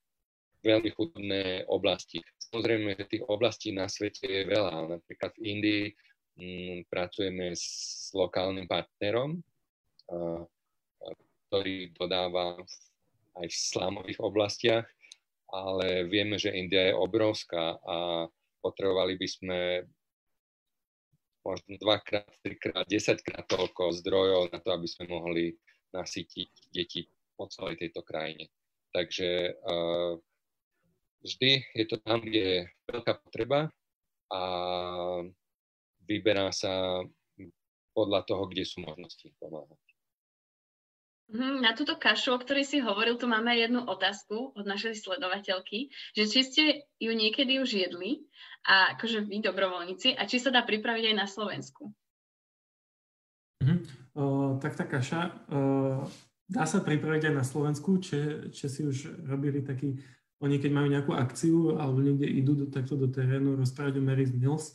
[0.61, 2.21] veľmi chudné oblasti.
[2.51, 4.99] Samozrejme, že tých oblastí na svete je veľa.
[5.01, 5.93] Napríklad v Indii m,
[6.37, 7.65] mm, pracujeme s
[8.13, 9.39] lokálnym partnerom,
[10.13, 10.43] uh,
[11.49, 12.59] ktorý dodáva
[13.37, 14.87] aj v slámových oblastiach,
[15.49, 18.25] ale vieme, že India je obrovská a
[18.61, 19.59] potrebovali by sme
[21.41, 25.57] možno dvakrát, trikrát, desaťkrát toľko zdrojov na to, aby sme mohli
[25.95, 28.51] nasytiť deti po celej tejto krajine.
[28.93, 30.13] Takže uh,
[31.25, 32.59] vždy je to tam, kde je
[32.91, 33.71] veľká potreba
[34.29, 34.41] a
[36.05, 37.01] vyberá sa
[37.97, 39.88] podľa toho, kde sú možnosti pomáhať.
[41.29, 45.93] Mhm, na túto kašu, o ktorej si hovoril, tu máme jednu otázku od našej sledovateľky,
[46.17, 46.63] že či ste
[46.97, 48.25] ju niekedy už jedli,
[48.65, 51.93] a akože vy dobrovoľníci, a či sa dá pripraviť aj na Slovensku.
[53.61, 53.75] Mhm.
[54.17, 54.23] O,
[54.57, 55.21] tak tá kaša
[55.53, 55.59] o,
[56.49, 60.01] dá sa pripraviť aj na Slovensku, či, či si už robili taký,
[60.41, 64.33] oni keď majú nejakú akciu alebo niekde idú do, takto do terénu rozprávať o Mary's
[64.33, 64.73] Mills,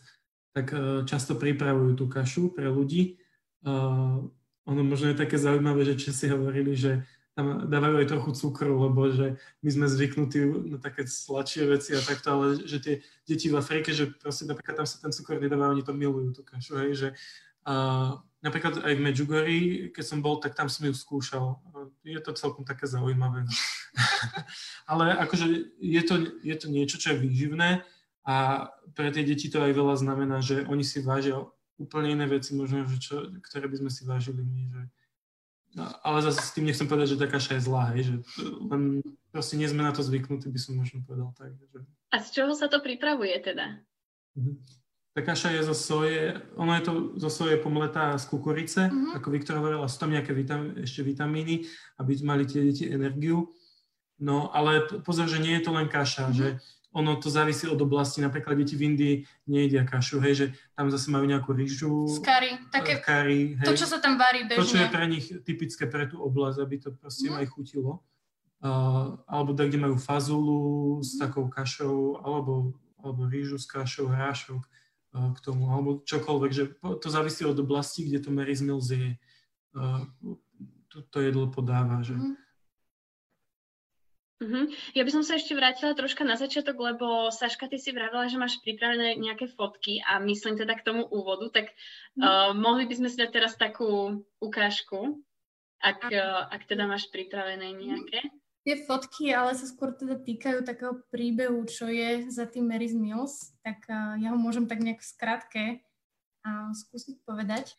[0.54, 3.18] tak o, často pripravujú tú kašu pre ľudí.
[3.66, 4.30] O,
[4.64, 9.10] ono možno je také zaujímavé, že si hovorili, že tam dávajú aj trochu cukru, lebo
[9.10, 10.38] že my sme zvyknutí
[10.70, 12.94] na také sladšie veci a takto, ale že tie
[13.26, 16.42] deti v Afrike, že proste napríklad tam sa ten cukor nedáva, oni to milujú, tú
[16.46, 17.08] kašu, hej, že
[17.64, 17.74] a
[18.44, 19.60] napríklad aj v Medjugorji,
[19.96, 21.56] keď som bol, tak tam som ju skúšal.
[22.04, 23.48] Je to celkom také zaujímavé.
[24.90, 27.80] ale akože je to, je to niečo, čo je výživné
[28.24, 31.40] a pre tie deti to aj veľa znamená, že oni si vážia
[31.78, 34.62] úplne iné veci možno, že čo, ktoré by sme si vážili my.
[34.70, 34.82] Že...
[35.74, 38.16] No, ale zase s tým nechcem povedať, že tá kaša je zlá, hej, že
[38.70, 39.02] len
[39.34, 41.50] proste nie sme na to zvyknutí, by som možno povedal tak.
[41.58, 41.82] Že...
[42.14, 43.82] A z čoho sa to pripravuje teda?
[44.38, 44.62] Mhm.
[45.14, 49.14] Tá kaša je zo soje, ono je to zo soje pomletá z kukurice, uh-huh.
[49.14, 51.70] ako Viktor hovorila, sú tam nejaké vitam, ešte vitamíny,
[52.02, 53.54] aby mali tie deti energiu.
[54.18, 56.34] No ale pozor, že nie je to len kaša, uh-huh.
[56.34, 56.46] že
[56.94, 58.22] ono to závisí od oblasti.
[58.22, 59.14] Napríklad deti v Indii
[59.50, 60.46] nejedia kašu, hej, že
[60.78, 62.06] tam zase majú nejakú rýžu.
[62.06, 62.54] Z kari.
[62.70, 63.66] Také, kari, hej.
[63.66, 64.62] To, čo sa tam varí bežne.
[64.62, 67.42] To, čo je pre nich typické pre tú oblasť, aby to proste mm.
[67.42, 67.98] aj chutilo.
[68.64, 70.58] uh, alebo da, kde majú fazulu
[71.04, 76.64] s takou kašou, alebo, alebo rýžu s kašou, hrášok uh, k tomu, alebo čokoľvek, že
[76.80, 79.20] to závisí od oblasti, kde to Mary's Mills je.
[79.76, 80.08] Uh,
[80.88, 82.16] to, to jedlo podáva, že...
[82.16, 82.40] Mm.
[84.42, 84.66] Uh-huh.
[84.98, 88.34] Ja by som sa ešte vrátila troška na začiatok, lebo Saška, ty si vravila, že
[88.34, 91.70] máš pripravené nejaké fotky a myslím teda k tomu úvodu, tak
[92.18, 95.22] uh, mohli by sme si dať teraz takú ukážku,
[95.78, 98.26] ak, uh, ak teda máš pripravené nejaké.
[98.66, 103.54] Tie fotky ale sa skôr teda týkajú takého príbehu, čo je za tým Mary's Mills,
[103.62, 105.64] tak uh, ja ho môžem tak nejak v skratke
[106.42, 107.78] uh, skúsiť povedať.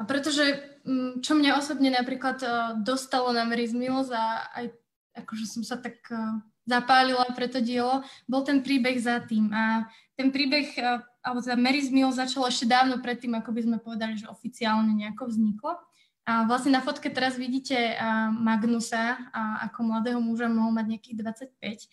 [0.00, 0.56] A pretože,
[0.88, 2.40] um, čo mňa osobne napríklad
[2.80, 4.81] dostalo na Mary's Mills a aj
[5.16, 9.52] akože som sa tak uh, zapálila pre to dielo, bol ten príbeh za tým.
[9.52, 13.78] A ten príbeh, uh, alebo teda Mary's Mill začal ešte dávno predtým, ako by sme
[13.78, 15.76] povedali, že oficiálne nejako vzniklo.
[16.22, 21.16] A vlastne na fotke teraz vidíte uh, Magnusa, a ako mladého muža mohol mať nejakých
[21.58, 21.90] 25.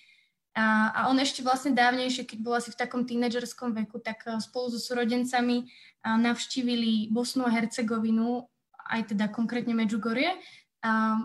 [0.59, 4.73] A, a on ešte vlastne dávnejšie, keď bol asi v takom tínedžerskom veku, tak spolu
[4.73, 5.69] so súrodencami
[6.03, 8.49] navštívili Bosnu a Hercegovinu,
[8.89, 10.35] aj teda konkrétne Medžugorie.
[10.81, 11.21] A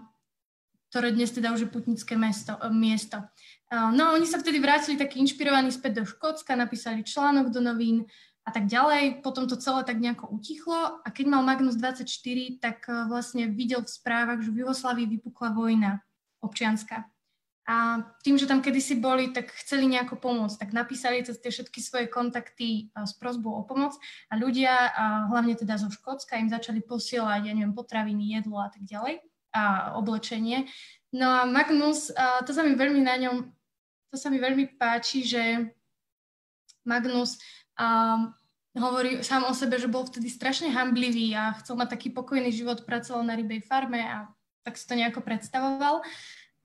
[0.95, 3.19] ktoré dnes teda už je putnické mesto, e, miesto.
[3.19, 3.27] E,
[3.75, 8.07] no oni sa vtedy vrátili taký inšpirovaní späť do Škótska, napísali článok do novín
[8.47, 9.19] a tak ďalej.
[9.19, 12.07] Potom to celé tak nejako utichlo a keď mal Magnus 24,
[12.63, 15.99] tak e, vlastne videl v správach, že v Jugoslavii vypukla vojna
[16.39, 17.11] občianská.
[17.67, 21.81] A tým, že tam kedysi boli, tak chceli nejako pomôcť, tak napísali cez tie všetky
[21.83, 23.97] svoje kontakty s prozbou o pomoc
[24.29, 28.69] a ľudia, a hlavne teda zo Škótska, im začali posielať, ja neviem, potraviny, jedlo a
[28.69, 30.67] tak ďalej a oblečenie.
[31.15, 33.47] No a Magnus, a to sa mi veľmi na ňom,
[34.11, 35.71] to sa mi veľmi páči, že
[36.83, 37.39] Magnus
[37.79, 38.19] a,
[38.75, 42.83] hovorí sám o sebe, že bol vtedy strašne hamblivý a chcel mať taký pokojný život,
[42.83, 44.27] pracoval na rybej farme a
[44.67, 46.03] tak si to nejako predstavoval.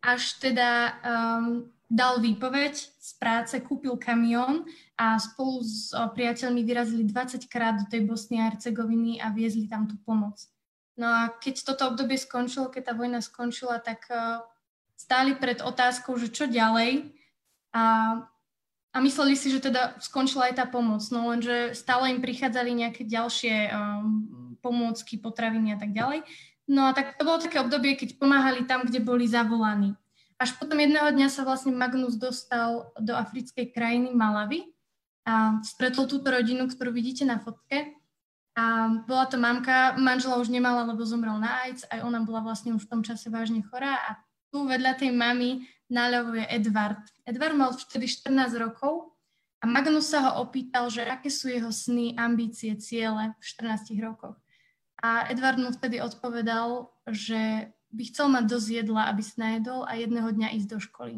[0.01, 4.65] Až teda um, dal výpoveď z práce, kúpil kamión
[4.97, 9.85] a spolu s priateľmi vyrazili 20 krát do tej Bosny a Hercegoviny a viezli tam
[9.85, 10.37] tú pomoc.
[10.99, 14.43] No a keď toto obdobie skončilo, keď tá vojna skončila, tak uh,
[14.99, 17.15] stáli pred otázkou, že čo ďalej
[17.71, 18.19] a,
[18.91, 23.07] a mysleli si, že teda skončila aj tá pomoc, no lenže stále im prichádzali nejaké
[23.07, 26.27] ďalšie um, pomôcky, potraviny a tak ďalej.
[26.67, 29.95] No a tak to bolo také obdobie, keď pomáhali tam, kde boli zavolaní.
[30.35, 34.67] Až potom jedného dňa sa vlastne Magnus dostal do africkej krajiny Malavy
[35.23, 37.98] a stretol túto rodinu, ktorú vidíte na fotke
[38.57, 42.75] a bola to mamka, manžela už nemala, lebo zomrel na AIDS, aj ona bola vlastne
[42.75, 44.09] už v tom čase vážne chorá a
[44.49, 47.01] tu vedľa tej mamy naľavo je Edward.
[47.25, 49.13] Edward mal vtedy 14 rokov
[49.61, 54.37] a Magnus sa ho opýtal, že aké sú jeho sny, ambície, ciele v 14 rokoch.
[54.99, 59.97] A Edward mu vtedy odpovedal, že by chcel mať dosť jedla, aby sa najedol a
[59.97, 61.15] jedného dňa ísť do školy.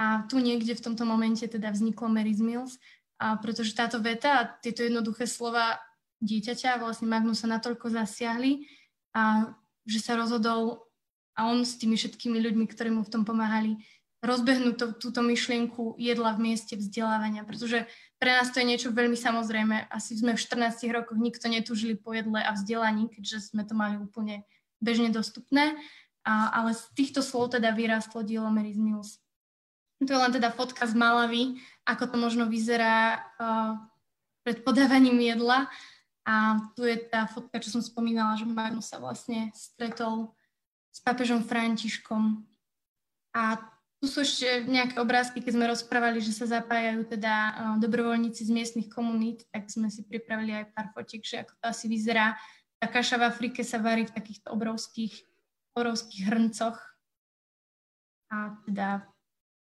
[0.00, 2.80] A tu niekde v tomto momente teda vzniklo Mary's Mills,
[3.22, 5.78] a pretože táto veta a tieto jednoduché slova
[6.22, 8.64] dieťaťa, vlastne Magnusa natoľko zasiahli
[9.12, 10.86] a že sa rozhodol
[11.34, 13.82] a on s tými všetkými ľuďmi, ktorí mu v tom pomáhali,
[14.22, 17.90] rozbehnúť to, túto myšlienku jedla v mieste vzdelávania, pretože
[18.22, 19.90] pre nás to je niečo veľmi samozrejme.
[19.90, 23.98] Asi sme v 14 rokoch nikto netúžili po jedle a vzdelaní, keďže sme to mali
[23.98, 24.46] úplne
[24.78, 25.74] bežne dostupné,
[26.22, 29.18] a, ale z týchto slov teda vyrástlo dielo Mary's Mills.
[30.06, 33.78] To je len teda fotka z Malavy, ako to možno vyzerá uh,
[34.42, 35.70] pred podávaním jedla.
[36.22, 40.30] A tu je tá fotka, čo som spomínala, že Magnus sa vlastne stretol
[40.94, 42.46] s papežom Františkom.
[43.34, 43.58] A
[43.98, 47.34] tu sú ešte nejaké obrázky, keď sme rozprávali, že sa zapájajú teda
[47.78, 51.86] dobrovoľníci z miestnych komunít, tak sme si pripravili aj pár fotiek, že ako to asi
[51.86, 52.34] vyzerá.
[52.82, 55.14] Tá kaša v Afrike sa varí v takýchto obrovských,
[55.78, 56.78] obrovských hrncoch.
[58.30, 59.06] A teda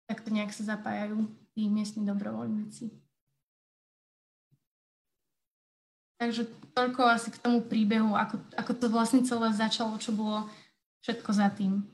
[0.07, 2.95] takto nejak sa zapájajú tí miestni dobrovoľníci.
[6.19, 10.51] Takže toľko asi k tomu príbehu, ako, ako to vlastne celé začalo, čo bolo
[11.07, 11.87] všetko za tým.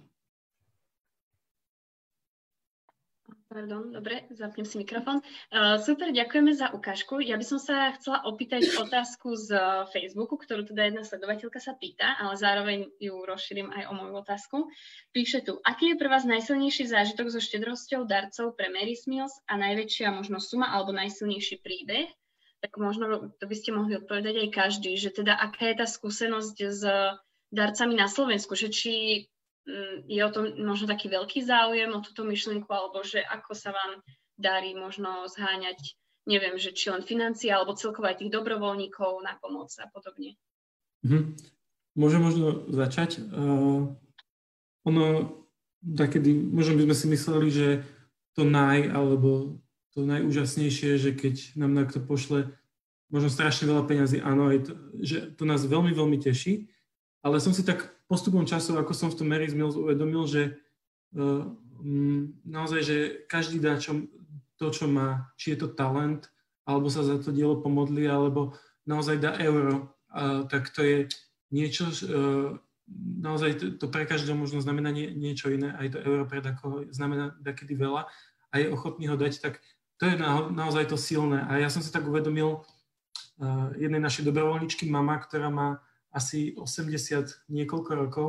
[3.55, 5.23] Pardon, dobre, zapnem si mikrofón.
[5.55, 7.23] Uh, super, ďakujeme za ukážku.
[7.23, 9.55] Ja by som sa chcela opýtať otázku z
[9.95, 14.57] Facebooku, ktorú teda jedna sledovateľka sa pýta, ale zároveň ju rozšírim aj o moju otázku.
[15.15, 19.55] Píše tu, aký je pre vás najsilnejší zážitok so štedrosťou darcov pre Mary Mills a
[19.55, 22.11] najväčšia možno suma alebo najsilnejší príbeh?
[22.65, 26.57] Tak možno to by ste mohli odpovedať aj každý, že teda aká je tá skúsenosť
[26.73, 26.81] s
[27.53, 28.93] darcami na Slovensku, že či
[29.69, 33.77] mm, je o tom možno taký veľký záujem o túto myšlienku, alebo že ako sa
[33.77, 34.01] vám
[34.41, 35.77] darí možno zháňať,
[36.25, 40.41] neviem, že či len financie, alebo celkovo aj tých dobrovoľníkov na pomoc a podobne.
[41.05, 41.37] Mhm.
[42.01, 43.23] Môžem možno začať.
[43.29, 43.93] Uh,
[44.89, 45.05] ono
[45.85, 47.69] takedy, možno by sme si mysleli, že
[48.35, 49.61] to naj, alebo
[49.95, 52.51] to najúžasnejšie, že keď nám niekto pošle
[53.15, 56.67] možno strašne veľa peňazí, áno, aj to, že to nás veľmi, veľmi teší,
[57.23, 60.59] ale som si tak postupom času, ako som v tom Mary's Mills uvedomil, že
[61.15, 61.47] uh,
[62.43, 62.97] naozaj, že
[63.31, 64.11] každý dá čo,
[64.59, 66.27] to, čo má, či je to talent,
[66.67, 71.07] alebo sa za to dielo pomodli, alebo naozaj dá euro, uh, tak to je
[71.55, 72.59] niečo, uh,
[73.23, 76.83] naozaj to, to pre každého možno znamená nie, niečo iné, aj to euro pre takoho
[76.91, 78.11] znamená takedy veľa
[78.51, 79.63] a je ochotný ho dať, tak
[80.05, 81.41] to je na, naozaj to silné.
[81.49, 85.81] A ja som si tak uvedomil uh, jednej našej dobrovoľničky, mama, ktorá má
[86.13, 88.29] asi 80 niekoľko rokov,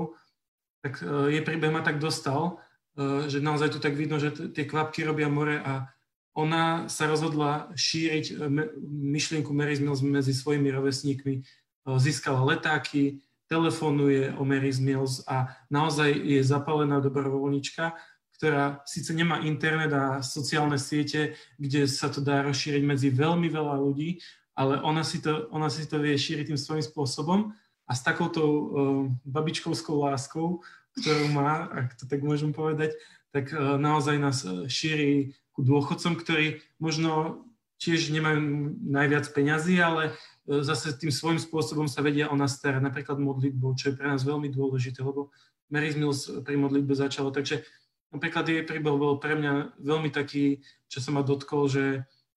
[0.80, 2.64] tak uh, jej príbeh ma tak dostal,
[2.96, 5.92] uh, že naozaj tu tak vidno, že t- tie kvapky robia more a
[6.36, 8.44] ona sa rozhodla šíriť
[8.92, 11.48] myšlienku Mary's Mills medzi svojimi rovesníkmi.
[11.96, 17.96] Získala letáky, telefonuje o Mary's Mills a naozaj je zapálená dobrovoľnička,
[18.36, 23.76] ktorá síce nemá internet a sociálne siete, kde sa to dá rozšíriť medzi veľmi veľa
[23.80, 24.20] ľudí,
[24.56, 27.40] ale ona si to, ona si to vie šíriť tým svojím spôsobom
[27.86, 28.64] a s takouto uh,
[29.28, 30.64] babičkovskou láskou,
[31.00, 32.96] ktorú má, ak to tak môžem povedať,
[33.32, 37.44] tak uh, naozaj nás šíri ku dôchodcom, ktorí možno
[37.80, 38.40] tiež nemajú
[38.88, 40.16] najviac peňazí, ale
[40.46, 44.06] E, zase tým svojím spôsobom sa vedia o nás starať, napríklad modlitbou, čo je pre
[44.06, 45.34] nás veľmi dôležité, lebo
[45.74, 47.34] Mary's Mills pri modlitbe začalo.
[47.34, 47.66] Takže
[48.14, 51.86] napríklad jej príbeh bol pre mňa veľmi taký, čo sa ma dotkol, že,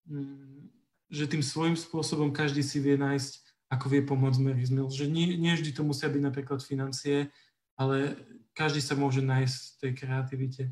[0.09, 0.69] mm,
[1.13, 3.33] že tým svojím spôsobom každý si vie nájsť,
[3.69, 4.97] ako vie pomôcť Mary's Mills.
[4.97, 7.29] Že nie, nie vždy to musia byť napríklad financie,
[7.77, 8.17] ale
[8.57, 10.63] každý sa môže nájsť v tej kreativite.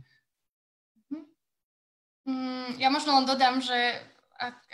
[2.27, 4.03] Mm, ja možno len dodám, že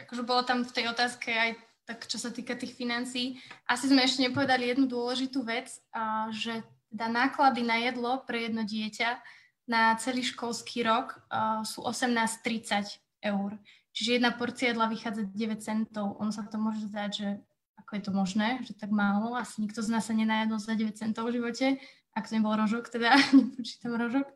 [0.06, 1.50] akože bolo tam v tej otázke aj
[1.82, 3.42] tak čo sa týka tých financií.
[3.66, 5.66] Asi sme ešte nepovedali jednu dôležitú vec,
[6.30, 6.62] že
[6.94, 9.18] teda náklady na jedlo pre jedno dieťa
[9.68, 13.50] na celý školský rok a, sú 18,30 eur.
[13.92, 16.16] Čiže jedna porcia jedla vychádza 9 centov.
[16.18, 17.28] Ono sa to môže zdať, že
[17.76, 19.36] ako je to možné, že tak málo.
[19.36, 21.76] Asi nikto z nás sa nenajedol za 9 centov v živote,
[22.16, 24.32] ak to nebol rožok, teda nepočítam rožok.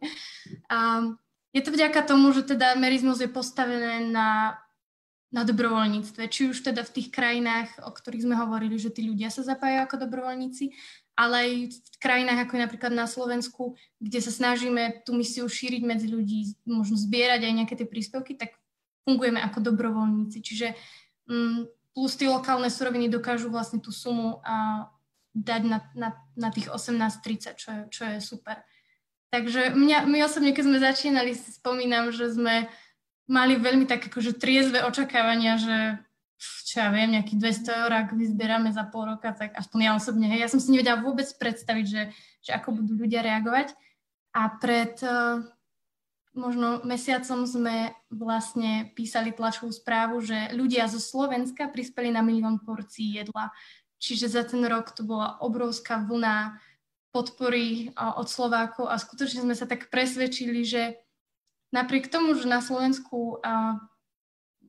[0.69, 1.09] A,
[1.57, 4.61] je to vďaka tomu, že teda merizmus je postavené na
[5.35, 9.29] na dobrovoľníctve, či už teda v tých krajinách, o ktorých sme hovorili, že tí ľudia
[9.29, 10.71] sa zapájajú ako dobrovoľníci,
[11.17, 15.83] ale aj v krajinách ako je napríklad na Slovensku, kde sa snažíme tú misiu šíriť
[15.83, 18.53] medzi ľudí, možno zbierať aj nejaké tie príspevky, tak
[19.09, 20.39] fungujeme ako dobrovoľníci.
[20.45, 20.77] Čiže
[21.33, 21.65] um,
[21.97, 24.87] plus tie lokálne suroviny dokážu vlastne tú sumu a
[25.33, 28.61] dať na, na, na tých 18.30, čo je, čo je super.
[29.33, 32.69] Takže mňa, my osobne, keď sme začínali, si spomínam, že sme
[33.29, 35.77] mali veľmi tak akože triezve očakávania, že
[36.39, 40.29] čo ja viem, nejakých 200 eur, ak vyzbierame za pol roka, tak aspoň ja osobne,
[40.29, 42.03] hej, ja som si nevedela vôbec predstaviť, že,
[42.45, 43.73] že ako budú ľudia reagovať.
[44.37, 45.41] A pred uh,
[46.37, 53.17] možno mesiacom sme vlastne písali tlačovú správu, že ľudia zo Slovenska prispeli na milión porcií
[53.17, 53.49] jedla.
[53.97, 56.61] Čiže za ten rok to bola obrovská vlna
[57.17, 61.01] podpory uh, od Slovákov a skutočne sme sa tak presvedčili, že
[61.73, 63.81] napriek tomu, že na Slovensku a,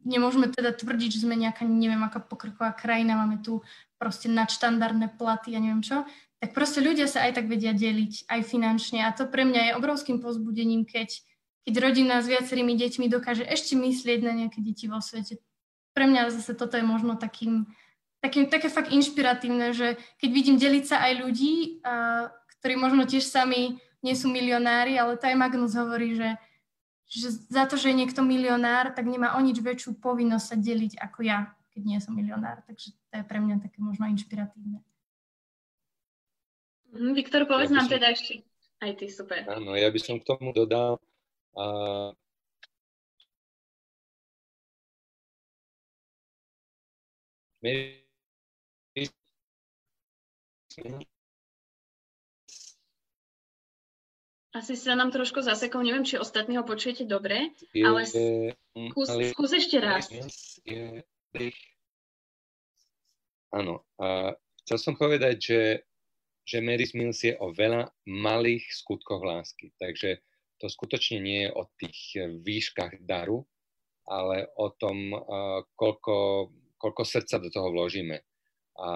[0.07, 3.59] nemôžeme teda tvrdiť, že sme nejaká, neviem, aká pokroková krajina, máme tu
[3.99, 6.07] proste nadštandardné platy a neviem čo,
[6.39, 9.03] tak proste ľudia sa aj tak vedia deliť, aj finančne.
[9.03, 11.19] A to pre mňa je obrovským pozbudením, keď,
[11.67, 15.41] keď rodina s viacerými deťmi dokáže ešte myslieť na nejaké deti vo svete.
[15.97, 17.65] Pre mňa zase toto je možno takým,
[18.21, 22.29] takým také fakt inšpiratívne, že keď vidím deliť sa aj ľudí, a,
[22.61, 26.37] ktorí možno tiež sami nie sú milionári, ale to aj Magnus hovorí, že
[27.07, 30.99] že za to, že je niekto milionár, tak nemá o nič väčšiu povinnosť sa deliť
[30.99, 32.61] ako ja, keď nie som milionár.
[32.67, 34.83] Takže to je pre mňa také možno inšpiratívne.
[36.91, 37.95] Mhm, Viktor, povedz ja nám som...
[37.95, 38.43] teda ešte.
[38.77, 39.41] Aj ty, super.
[39.49, 41.01] Áno, ja by som k tomu dodal,
[41.57, 42.13] a
[54.57, 59.53] Asi sa nám trošku zasekol, neviem, či ostatní ho počujete dobre, ale skús, ale skús
[59.53, 60.09] ešte raz.
[63.53, 64.33] Áno, a
[64.65, 65.61] chcel som povedať, že,
[66.41, 70.25] že Mary's Mills je o veľa malých skutkoch lásky, takže
[70.57, 71.99] to skutočne nie je o tých
[72.41, 73.45] výškach daru,
[74.09, 75.13] ale o tom,
[75.77, 76.49] koľko,
[76.81, 78.25] koľko srdca do toho vložíme.
[78.81, 78.89] A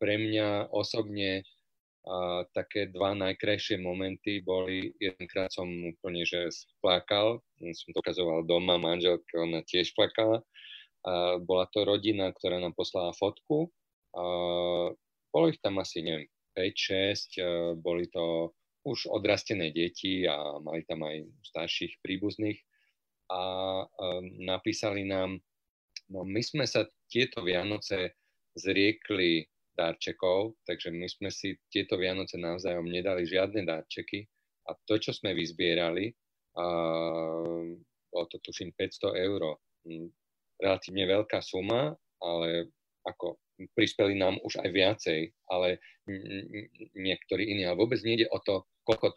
[0.00, 1.44] pre mňa osobne
[2.52, 9.32] také dva najkrajšie momenty boli, jedenkrát som úplne, že splakal, som to ukazoval doma, manželke,
[9.40, 10.44] ona tiež plakala.
[11.04, 13.72] A bola to rodina, ktorá nám poslala fotku.
[14.16, 14.22] A
[15.32, 18.52] bolo ich tam asi, neviem, 5-6, boli to
[18.84, 22.60] už odrastené deti a mali tam aj starších príbuzných
[23.32, 23.40] a
[23.88, 25.40] um, napísali nám,
[26.12, 28.20] no my sme sa tieto Vianoce
[28.52, 34.26] zriekli darčekov, takže my sme si tieto Vianoce navzájom nedali žiadne darčeky
[34.70, 36.14] a to, čo sme vyzbierali,
[38.14, 39.58] bolo to tuším 500 eur.
[39.84, 40.08] Hm,
[40.62, 42.70] relatívne veľká suma, ale
[43.04, 43.36] ako
[43.74, 45.20] prispeli nám už aj viacej,
[45.50, 45.82] ale
[46.94, 47.66] niektorí iní.
[47.66, 49.12] Ale vôbec nejde o to, koľko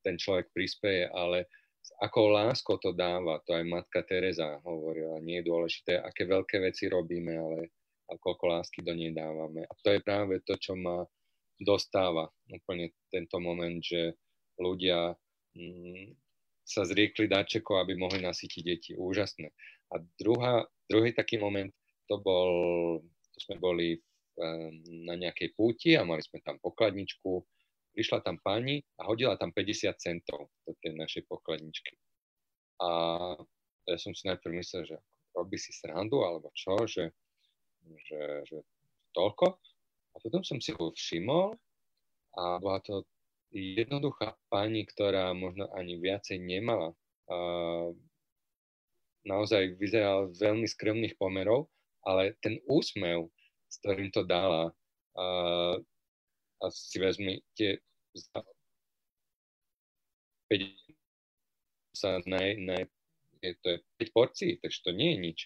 [0.00, 3.42] ten človek prispieje, ale s akou láskou to dáva.
[3.44, 5.20] To aj matka Teresa hovorila.
[5.20, 7.74] Nie je dôležité, aké veľké veci robíme, ale
[8.10, 9.62] a koľko lásky do nej dávame.
[9.64, 11.06] A to je práve to, čo ma
[11.62, 14.18] dostáva úplne tento moment, že
[14.58, 15.14] ľudia
[15.54, 16.18] mm,
[16.66, 18.90] sa zriekli dáčekov, aby mohli nasytiť deti.
[18.98, 19.54] Úžasné.
[19.94, 21.70] A druhá, druhý taký moment,
[22.10, 22.50] to bol
[23.40, 23.96] sme boli
[25.04, 27.44] na nejakej púti a mali sme tam pokladničku.
[27.90, 31.98] Prišla tam pani a hodila tam 50 centov do tej našej pokladničky.
[32.80, 32.88] A
[33.90, 34.96] ja som si najprv myslel, že
[35.34, 37.10] robí si srandu alebo čo, že,
[37.84, 38.58] že, že
[39.16, 39.56] toľko.
[40.10, 41.54] A potom som si ho všimol
[42.34, 43.06] a bola to
[43.54, 46.94] jednoduchá pani, ktorá možno ani viacej nemala.
[47.30, 47.36] A
[49.26, 51.70] naozaj vyzerala veľmi skromných pomerov
[52.04, 53.28] ale ten úsmev,
[53.68, 54.72] s ktorým to dala,
[55.16, 55.24] a,
[56.60, 58.40] a si vezmite za
[60.48, 60.64] 5
[61.94, 62.82] sa naj, naj,
[63.44, 63.78] je, to je
[64.10, 65.38] 5 porcií, takže to nie je nič.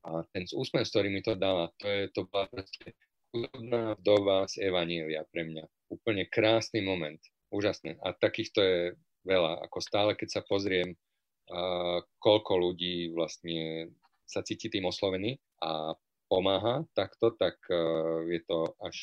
[0.00, 2.96] A ten úsmev, s ktorým mi to dala, to je to bola proste
[3.30, 5.64] chudobná vdova z Evanília pre mňa.
[5.92, 7.20] Úplne krásny moment.
[7.50, 7.98] Úžasné.
[8.00, 8.78] A takýchto je
[9.26, 9.66] veľa.
[9.66, 13.90] Ako stále, keď sa pozriem, uh, koľko ľudí vlastne
[14.24, 15.94] sa cíti tým oslovený a
[16.30, 18.96] pomáha takto, tak uh, je to až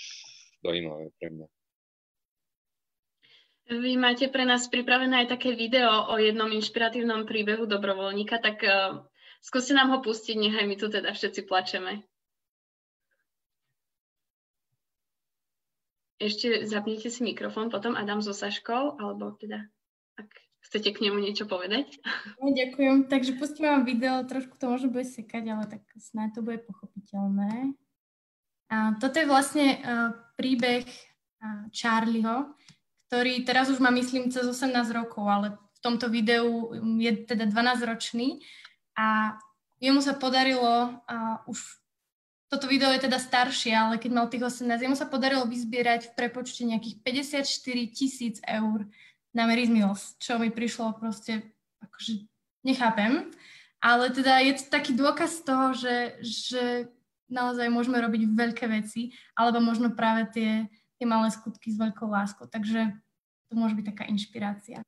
[0.63, 1.47] dojímavé pre mňa.
[3.67, 9.03] Vy máte pre nás pripravené aj také video o jednom inšpiratívnom príbehu dobrovoľníka, tak uh,
[9.41, 12.05] skúste nám ho pustiť, nechaj my tu teda všetci plačeme.
[16.17, 19.69] Ešte zapnite si mikrofón potom Adam so Saškou, alebo teda,
[20.17, 20.29] ak
[20.67, 21.95] Chcete k nemu niečo povedať?
[22.43, 23.07] No, ďakujem.
[23.07, 27.71] Takže pustíme vám video, trošku to možno bude sekať, ale tak snáď to bude pochopiteľné.
[28.67, 32.51] A toto je vlastne uh, príbeh uh, Charlieho,
[33.07, 38.43] ktorý teraz už má, myslím, cez 18 rokov, ale v tomto videu je teda 12-ročný
[38.97, 39.37] a
[39.77, 41.61] jemu sa podarilo uh, už
[42.47, 46.15] toto video je teda staršie, ale keď mal tých 18, jemu sa podarilo vyzbierať v
[46.15, 47.43] prepočte nejakých 54
[47.91, 48.87] tisíc eur
[49.35, 51.43] na Mary's Mills, čo mi prišlo proste,
[51.83, 52.23] akože
[52.63, 53.27] nechápem.
[53.83, 56.63] Ale teda je to taký dôkaz toho, že, že
[57.27, 62.47] naozaj môžeme robiť veľké veci, alebo možno práve tie, tie malé skutky s veľkou láskou.
[62.47, 62.95] Takže
[63.51, 64.79] to môže byť taká inšpirácia.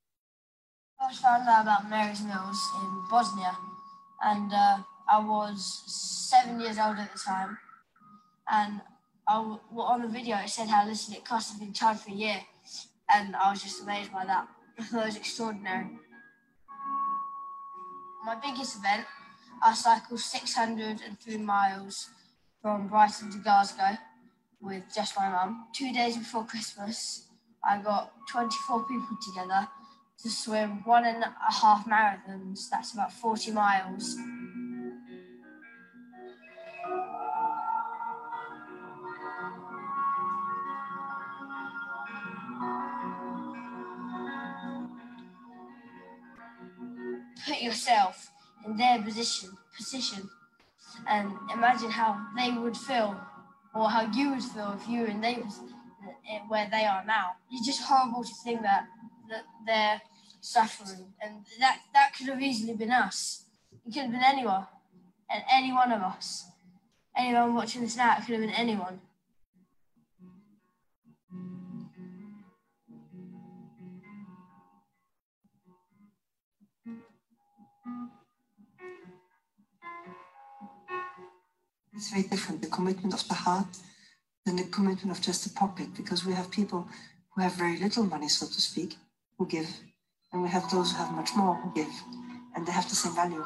[0.99, 1.47] I found
[1.91, 3.55] Mary's Mills in Bosnia,
[4.24, 4.78] and uh,
[5.09, 7.57] I was seven years old at the time.
[8.51, 8.82] And
[9.28, 9.39] I,
[9.72, 12.13] well, on the video, it said how little it cost to be charged for a
[12.13, 12.41] year.
[13.13, 14.47] and I was just amazed by that.
[14.78, 15.88] it was extraordinary.
[18.26, 19.05] My biggest event,
[19.63, 22.09] I cycled 603 miles
[22.61, 23.97] from Brighton to Glasgow
[24.61, 25.67] with just my mum.
[25.74, 27.26] Two days before Christmas,
[27.63, 29.67] I got 24 people together
[30.22, 32.70] to swim one and a half marathons.
[32.70, 34.15] That's about 40 miles.
[47.49, 48.32] put yourself
[48.65, 50.30] in their position position
[51.07, 53.20] and imagine how they would feel
[53.74, 55.59] or how you would feel if you and they was
[56.30, 57.32] eh, where they are now.
[57.51, 58.88] It's just horrible to think that
[59.30, 60.01] that they're
[60.41, 63.45] suffering and that that could have easily been us.
[63.86, 64.65] It could have been anyone
[65.30, 66.45] and any one of us.
[67.15, 69.01] Anyone watching this now, it could have been anyone.
[81.93, 83.67] It's very different, the commitment of the heart
[84.45, 86.88] than the commitment of just the pocket, because we have people
[87.32, 88.95] who have very little money, so to speak,
[89.39, 89.69] who give,
[90.33, 91.91] and we have those who have much more who give,
[92.55, 93.43] and they have the same value.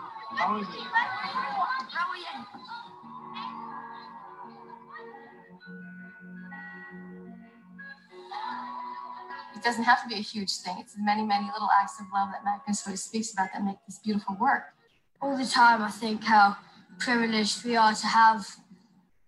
[9.55, 10.77] It doesn't have to be a huge thing.
[10.79, 13.99] It's many, many little acts of love that Magnus always speaks about that make this
[13.99, 14.63] beautiful work.
[15.21, 16.57] All the time, I think how
[16.97, 18.47] privileged we are to have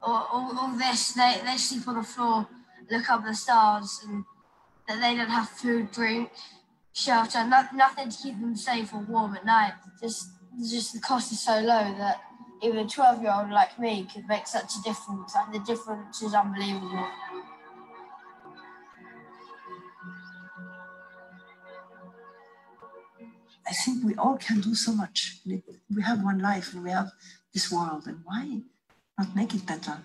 [0.01, 1.13] all, all, all this.
[1.13, 2.47] They, they sleep on the floor,
[2.91, 4.25] look up at the stars, and
[4.87, 6.31] that they don't have food, drink,
[6.93, 9.73] shelter, no, nothing to keep them safe or warm at night.
[10.01, 10.29] Just,
[10.59, 12.21] just the cost is so low that
[12.61, 15.35] even a 12 year old like me could make such a difference.
[15.35, 17.07] Like the difference is unbelievable.
[23.67, 25.39] I think we all can do so much.
[25.45, 27.11] We have one life and we have
[27.51, 28.61] this world, and why
[29.17, 29.97] not make it better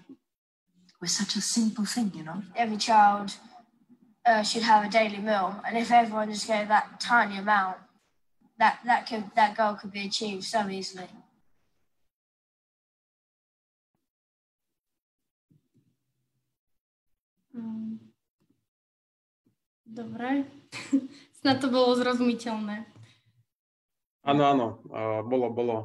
[1.01, 2.43] with such a simple thing, you know?
[2.57, 3.35] Every child
[4.27, 7.79] uh, should have a daily meal, and if everyone just gave that tiny amount,
[8.59, 11.09] that that could that goal could be achieved so easily.
[17.57, 17.99] Mm.
[19.91, 20.47] Dobre,
[21.43, 22.87] snad to bolo zrozumiteľné.
[24.23, 24.67] Áno, áno,
[25.27, 25.77] bolo, bolo.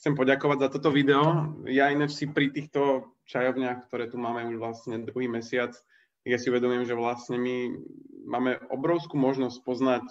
[0.00, 1.54] Chcem poďakovať za toto video.
[1.68, 5.76] Ja ináč si pri týchto čajovniach, ktoré tu máme už vlastne druhý mesiac,
[6.26, 7.70] ja si uvedomujem, že vlastne my
[8.26, 10.06] máme obrovskú možnosť poznať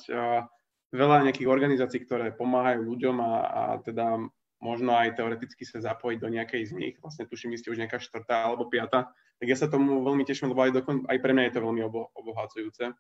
[0.96, 4.24] veľa nejakých organizácií, ktoré pomáhajú ľuďom a, a teda
[4.64, 6.96] možno aj teoreticky sa zapojiť do nejakej z nich.
[7.04, 9.12] Vlastne tuším, vy ste už nejaká štvrtá alebo piata.
[9.38, 11.82] Tak ja sa tomu veľmi teším, lebo aj, dokon, aj pre mňa je to veľmi
[11.84, 12.96] obo, obohacujúce.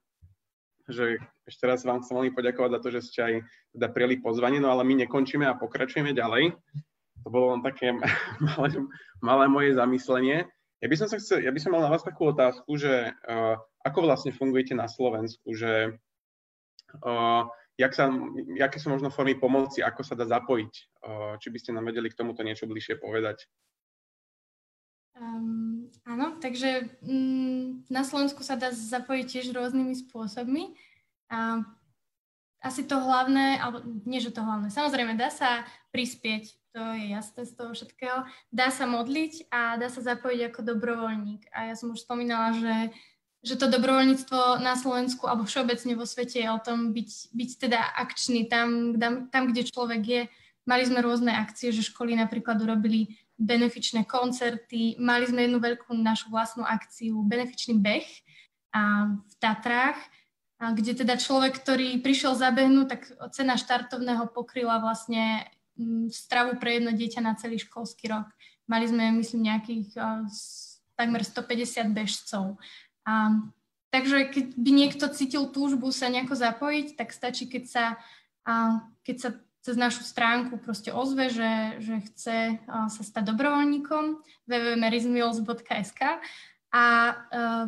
[0.85, 3.33] Že ešte raz vám chcem veľmi poďakovať za to, že ste aj
[3.73, 6.53] teda prijeli pozvanie, no ale my nekončíme a pokračujeme ďalej.
[7.25, 7.95] To bolo len také
[8.53, 8.67] malé,
[9.23, 10.45] malé moje zamyslenie.
[10.83, 13.55] Ja by som sa chcel, ja by som mal na vás takú otázku, že uh,
[13.87, 15.95] ako vlastne fungujete na Slovensku, že
[16.99, 17.43] uh,
[17.79, 18.11] jak sa,
[18.59, 20.73] aké sú možno formy pomoci, ako sa dá zapojiť,
[21.05, 23.47] uh, či by ste nám vedeli k tomuto niečo bližšie povedať.
[25.15, 30.75] Um, áno, takže um, na Slovensku sa dá zapojiť tiež rôznymi spôsobmi.
[31.31, 31.63] Uh,
[32.65, 35.61] asi to hlavné, alebo nie, že to hlavné, samozrejme dá sa
[35.93, 38.27] prispieť to je jasné z toho všetkého.
[38.51, 41.47] Dá sa modliť a dá sa zapojiť ako dobrovoľník.
[41.55, 42.91] A ja som už spomínala, že,
[43.47, 47.79] že to dobrovoľníctvo na Slovensku alebo všeobecne vo svete je o tom byť, byť teda
[47.79, 50.21] akčný tam, tam, tam, kde človek je.
[50.67, 56.27] Mali sme rôzne akcie, že školy napríklad urobili benefičné koncerty, mali sme jednu veľkú našu
[56.27, 58.07] vlastnú akciu, benefičný beh
[58.75, 59.99] a v Tatrách,
[60.59, 63.01] kde teda človek, ktorý prišiel zabehnúť, tak
[63.35, 65.43] cena štartovného pokryla vlastne
[66.09, 68.31] stravu pre jedno dieťa na celý školský rok.
[68.65, 69.91] Mali sme, myslím, nejakých
[70.95, 72.55] takmer 150 bežcov.
[73.03, 73.35] A,
[73.91, 77.85] takže keď by niekto cítil túžbu sa nejako zapojiť, tak stačí, keď sa,
[78.47, 79.29] uh, keď sa
[79.65, 82.37] cez našu stránku proste ozve, že, že chce
[82.69, 86.01] sa stať dobrovoľníkom www.merizmills.sk
[86.69, 87.65] a uh,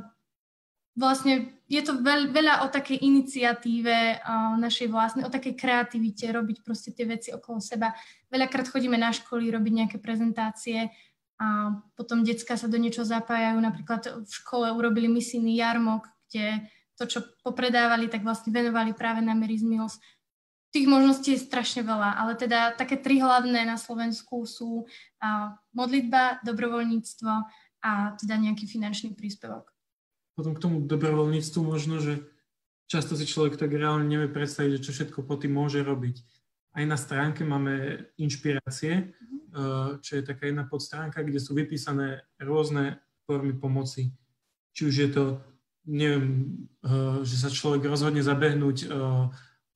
[0.97, 6.65] vlastne je to veľ, veľa o takej iniciatíve uh, našej vlastnej, o takej kreativite, robiť
[6.65, 7.93] proste tie veci okolo seba.
[8.33, 10.89] Veľakrát chodíme na školy robiť nejaké prezentácie
[11.37, 13.61] a potom decka sa do niečo zapájajú.
[13.61, 16.65] Napríklad v škole urobili misijný jarmok, kde
[16.97, 20.01] to, čo popredávali, tak vlastne venovali práve na Mary's Mills.
[20.73, 26.41] Tých možností je strašne veľa, ale teda také tri hlavné na Slovensku sú uh, modlitba,
[26.41, 27.31] dobrovoľníctvo
[27.85, 29.76] a teda nejaký finančný príspevok
[30.37, 32.21] potom k tomu dobrovoľníctvu možno, že
[32.85, 36.21] často si človek tak reálne nevie predstaviť, že čo všetko po tým môže robiť.
[36.77, 39.97] Aj na stránke máme inšpirácie, mhm.
[40.05, 44.13] čo je taká jedna podstránka, kde sú vypísané rôzne formy pomoci.
[44.77, 45.25] Či už je to,
[45.89, 46.53] neviem,
[46.85, 48.89] eh, že sa človek rozhodne zabehnúť eh,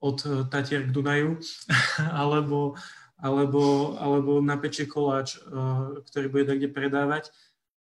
[0.02, 0.18] od
[0.54, 1.42] Tatier k Dunaju,
[2.22, 2.78] alebo,
[3.18, 7.34] alebo, alebo napečie koláč, eh, ktorý bude kde predávať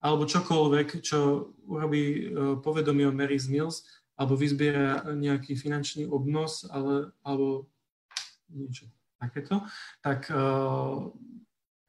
[0.04, 2.22] alebo čokoľvek, čo urobí e,
[2.62, 3.84] povedomie o Mary's Mills,
[4.18, 7.70] alebo vyzbiera nejaký finančný obnos, ale, alebo
[8.50, 8.90] niečo
[9.22, 9.62] takéto,
[10.02, 11.10] tak uh,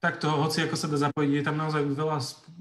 [0.00, 2.18] takto, hoci ako sa dá zapojiť, je tam naozaj veľa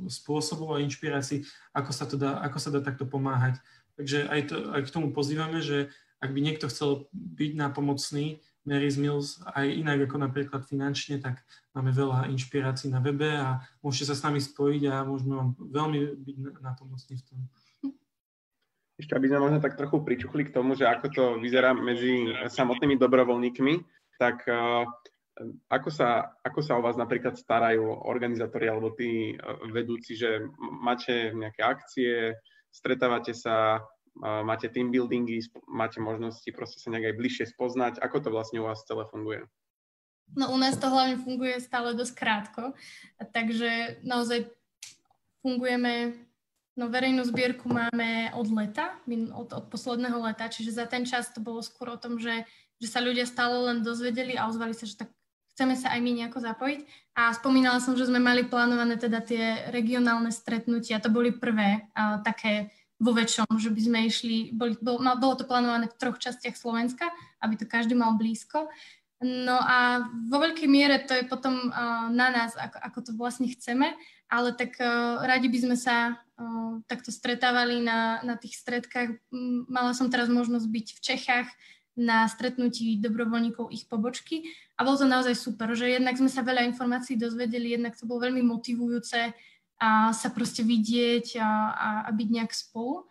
[0.10, 3.62] spôsobov a inšpirácií, ako sa, to dá, ako sa dá takto pomáhať.
[3.98, 9.00] Takže aj, to, aj k tomu pozývame, že ak by niekto chcel byť nápomocný, Mary's
[9.00, 11.40] Mills aj inak ako napríklad finančne, tak
[11.78, 16.18] máme veľa inšpirácií na webe a môžete sa s nami spojiť a môžeme vám veľmi
[16.18, 17.40] byť napomocní v tom.
[18.98, 22.98] Ešte aby sme možno tak trochu pričuchli k tomu, že ako to vyzerá medzi samotnými
[22.98, 23.74] dobrovoľníkmi,
[24.18, 24.90] tak uh,
[25.70, 31.30] ako sa, ako sa o vás napríklad starajú organizátori alebo tí uh, vedúci, že máte
[31.30, 32.34] nejaké akcie,
[32.74, 33.86] stretávate sa,
[34.22, 37.94] máte team buildingy, máte možnosti proste sa nejak aj bližšie spoznať.
[38.02, 39.46] Ako to vlastne u vás celé funguje?
[40.36, 42.64] No u nás to hlavne funguje stále dosť krátko,
[43.32, 44.52] takže naozaj
[45.40, 46.20] fungujeme,
[46.76, 49.00] no verejnú zbierku máme od leta,
[49.34, 52.44] od, od posledného leta, čiže za ten čas to bolo skôr o tom, že,
[52.78, 55.10] že sa ľudia stále len dozvedeli a ozvali sa, že tak
[55.58, 56.80] chceme sa aj my nejako zapojiť.
[57.18, 62.22] A spomínala som, že sme mali plánované teda tie regionálne stretnutia, to boli prvé a,
[62.22, 66.58] také vo väčšom, že by sme išli, boli, bol, bolo to plánované v troch častiach
[66.58, 67.10] Slovenska,
[67.42, 68.70] aby to každý mal blízko.
[69.18, 73.50] No a vo veľkej miere to je potom uh, na nás, ako, ako to vlastne
[73.50, 73.98] chceme,
[74.30, 79.18] ale tak uh, radi by sme sa uh, takto stretávali na, na tých stredkách.
[79.66, 81.50] Mala som teraz možnosť byť v Čechách
[81.98, 84.46] na stretnutí dobrovoľníkov ich pobočky
[84.78, 88.30] a bolo to naozaj super, že jednak sme sa veľa informácií dozvedeli, jednak to bolo
[88.30, 89.34] veľmi motivujúce
[89.82, 93.10] a sa proste vidieť a, a, a byť nejak spolu.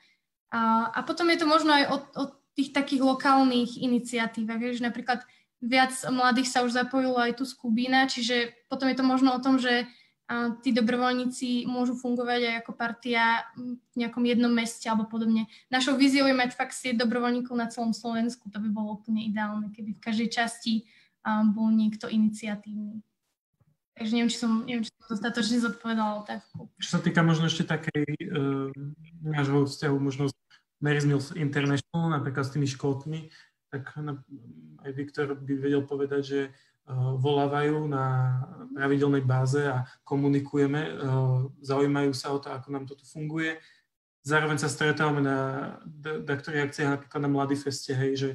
[0.54, 5.26] A, a potom je to možno aj o, o tých takých lokálnych iniciatívach, že napríklad
[5.66, 9.42] viac mladých sa už zapojilo aj tu z Kubína, čiže potom je to možno o
[9.42, 9.90] tom, že
[10.66, 15.46] tí dobrovoľníci môžu fungovať aj ako partia v nejakom jednom meste alebo podobne.
[15.70, 18.50] Našou víziou je mať fakt sieť dobrovoľníkov na celom Slovensku.
[18.50, 20.82] To by bolo úplne ideálne, keby v každej časti
[21.54, 23.06] bol niekto iniciatívny.
[23.94, 26.68] Takže neviem, či som, neviem, či som dostatočne zodpovedala otázku.
[26.82, 28.68] Čo sa týka možno ešte takej uh,
[29.24, 30.28] nášho vzťahu, možno
[30.84, 33.32] Mary's Mills International, napríklad s tými školkami,
[33.70, 33.92] tak
[34.82, 38.38] aj Viktor by vedel povedať, že uh, volávajú na
[38.72, 43.58] pravidelnej báze a komunikujeme, uh, zaujímajú sa o to, ako nám toto funguje.
[44.26, 45.38] Zároveň sa stretávame na
[46.26, 48.30] ktorých akciách, napríklad na Mladý feste, hej, že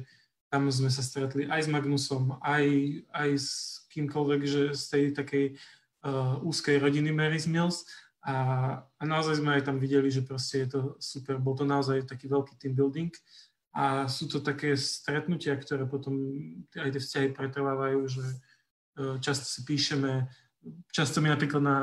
[0.52, 2.64] tam sme sa stretli aj s Magnusom, aj,
[3.12, 3.48] aj s
[3.92, 5.44] kýmkoľvek, že z tej takej
[6.04, 7.88] uh, úzkej rodiny Mary's Mills.
[8.22, 8.36] A,
[8.86, 12.30] a naozaj sme aj tam videli, že proste je to super, bol to naozaj taký
[12.30, 13.10] veľký team building
[13.72, 16.12] a sú to také stretnutia, ktoré potom
[16.76, 18.36] aj tie vzťahy pretrvávajú, že e,
[19.24, 20.28] často si píšeme,
[20.92, 21.78] často mi napríklad na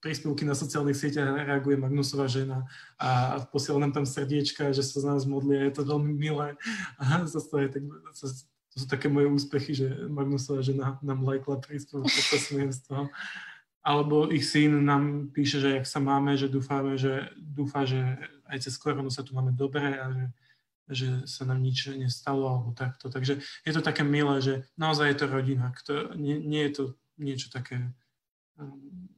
[0.00, 2.64] príspevky na sociálnych sieťach reaguje Magnusová žena
[2.96, 6.56] a posiela nám tam srdiečka, že sa z nás modlia, je to veľmi milé
[6.96, 7.84] a zase to, je tak,
[8.72, 12.36] to sú také moje úspechy, že Magnusová žena nám lajkla príspevok, to
[12.72, 13.12] z toho.
[13.86, 18.02] Alebo ich syn nám píše, že jak sa máme, že dúfame, že dúfa, že
[18.50, 20.24] aj cez koronu sa tu máme dobre a že
[20.86, 23.10] že sa nám nič nestalo alebo takto.
[23.10, 25.74] Takže je to také milé, že naozaj je to rodina.
[25.74, 26.84] Kto, nie, nie je to
[27.18, 27.90] niečo také
[28.60, 29.10] um,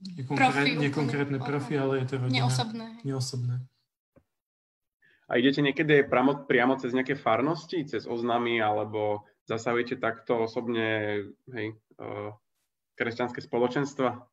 [0.00, 2.46] nekonkrétne, nekonkrétne profi, ale je to rodina.
[2.46, 2.86] Neosobné.
[3.04, 3.56] Neosobné.
[5.30, 11.22] A idete niekedy priamo, priamo cez nejaké farnosti, cez oznámy, alebo zasahujete takto osobne
[11.54, 12.34] hej, uh,
[12.98, 14.26] kresťanské spoločenstva?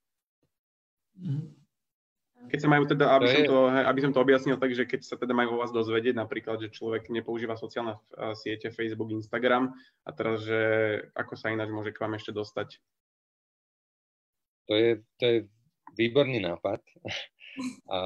[1.21, 1.56] Mm-hmm.
[2.47, 3.57] Keď sa majú teda, aby, to som to,
[3.91, 6.71] aby som to objasnil tak, že keď sa teda majú o vás dozvedieť, napríklad, že
[6.71, 7.99] človek nepoužíva sociálne
[8.39, 9.75] siete, Facebook, Instagram
[10.07, 10.61] a teraz, že
[11.11, 12.79] ako sa ináč môže k vám ešte dostať?
[14.71, 15.37] To je, to je
[15.99, 16.79] výborný nápad.
[17.89, 17.97] a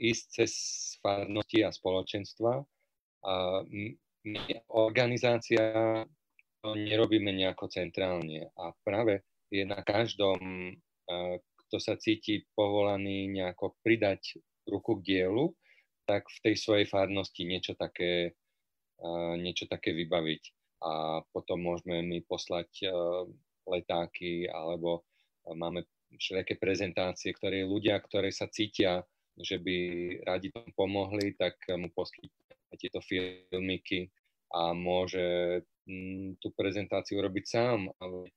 [0.00, 0.52] ísť cez
[1.04, 2.64] farnosti a spoločenstva.
[3.24, 3.32] A
[4.24, 4.40] my,
[4.72, 6.04] organizácia
[6.64, 9.20] to nerobíme nejako centrálne a práve
[9.52, 10.72] je na každom
[11.68, 14.38] kto sa cíti povolaný nejako pridať
[14.68, 15.52] ruku k dielu,
[16.04, 18.36] tak v tej svojej farnosti niečo také,
[19.40, 20.42] niečo také vybaviť.
[20.84, 22.92] A potom môžeme my poslať
[23.64, 25.08] letáky alebo
[25.48, 25.88] máme
[26.20, 29.00] všelijaké prezentácie, ktoré ľudia, ktoré sa cítia,
[29.34, 29.76] že by
[30.28, 34.12] radi tomu pomohli, tak mu poskytneme tieto filmiky
[34.54, 35.60] a môže
[36.38, 38.30] tú prezentáciu robiť sám, ale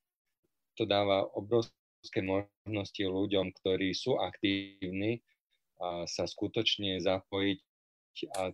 [0.75, 5.25] to dáva obrovský obrovské možnosti ľuďom, ktorí sú aktívni,
[5.77, 7.59] a sa skutočne zapojiť
[8.33, 8.49] a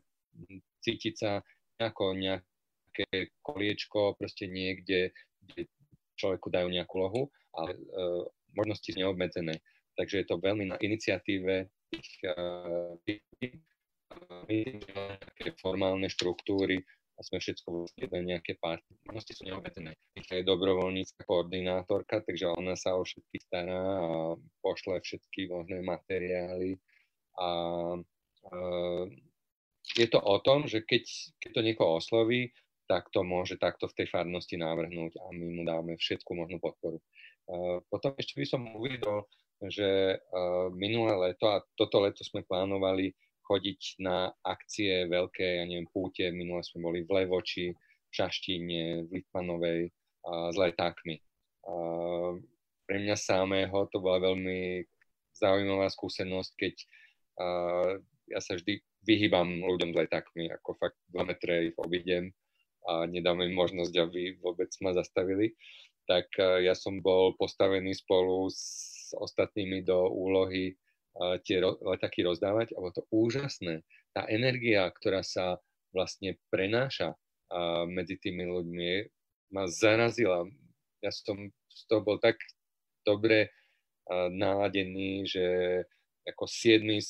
[0.84, 1.40] cítiť sa
[1.80, 5.72] ako nejaké koliečko proste niekde, kde
[6.20, 7.24] človeku dajú nejakú lohu,
[7.56, 9.60] ale uh, možnosti sú neobmedzené.
[9.96, 12.92] Takže je to veľmi na iniciatíve tých, uh,
[14.20, 15.14] uh,
[15.64, 16.84] formálne štruktúry,
[17.14, 18.90] a sme všetko vlastne nejaké party.
[19.06, 19.94] Možnosti sú neobmedzené.
[20.18, 24.08] Je dobrovoľnícka koordinátorka, takže ona sa o všetky stará a
[24.66, 26.82] pošle všetky možné materiály.
[27.38, 27.50] A, a
[29.94, 31.04] je to o tom, že keď,
[31.38, 32.50] keď to niekoho osloví,
[32.90, 37.00] tak to môže takto v tej farnosti navrhnúť a my mu dáme všetku možnú podporu.
[37.48, 39.28] Uh, potom ešte by som uvidel,
[39.72, 40.20] že
[40.76, 46.64] minulé leto a toto leto sme plánovali chodiť na akcie veľké, ja neviem, púte, minule
[46.64, 49.92] sme boli v Levoči, v Šaštíne, v Litmanovej
[50.24, 51.20] a s letákmi.
[51.68, 51.74] A
[52.88, 54.84] pre mňa samého to bola veľmi
[55.36, 56.76] zaujímavá skúsenosť, keď
[57.40, 57.46] a,
[58.32, 62.32] ja sa vždy vyhýbam ľuďom s letákmi, ako fakt 2 metre ich obidem
[62.88, 65.56] a nedám im možnosť, aby vôbec ma zastavili.
[66.08, 70.76] Tak ja som bol postavený spolu s ostatnými do úlohy
[71.46, 73.86] tie letaky rozdávať a bolo to úžasné.
[74.14, 75.62] Tá energia, ktorá sa
[75.94, 77.14] vlastne prenáša
[77.86, 78.92] medzi tými ľuďmi,
[79.54, 80.50] ma zarazila.
[81.06, 82.42] Ja som z toho bol tak
[83.06, 83.54] dobre
[84.10, 85.46] naladený, že
[86.26, 87.10] ako 7 z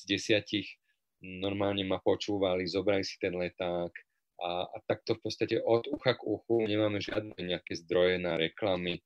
[1.23, 3.91] 10 normálne ma počúvali, zobrali si ten leták
[4.43, 8.99] a, a takto v podstate od ucha k uchu nemáme žiadne nejaké zdroje na reklamy.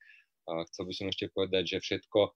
[0.48, 2.34] A chcel by som ešte povedať, že všetko,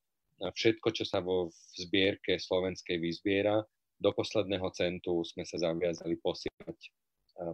[0.50, 3.62] všetko, čo sa vo zbierke slovenskej vyzbiera,
[4.02, 6.80] do posledného centu sme sa zaviazali posielať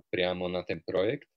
[0.07, 1.27] priamo na ten projekt.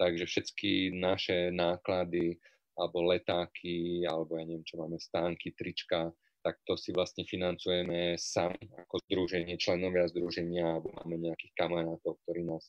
[0.00, 2.40] Takže všetky naše náklady
[2.76, 6.12] alebo letáky, alebo ja neviem, čo máme, stánky, trička,
[6.44, 12.44] tak to si vlastne financujeme sami ako združenie, členovia združenia, alebo máme nejakých kamarátov, ktorí
[12.44, 12.68] nás,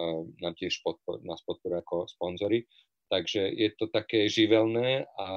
[0.00, 2.64] uh, nám tiež podpor, nás podporujú ako sponzory.
[3.12, 5.28] Takže je to také živelné a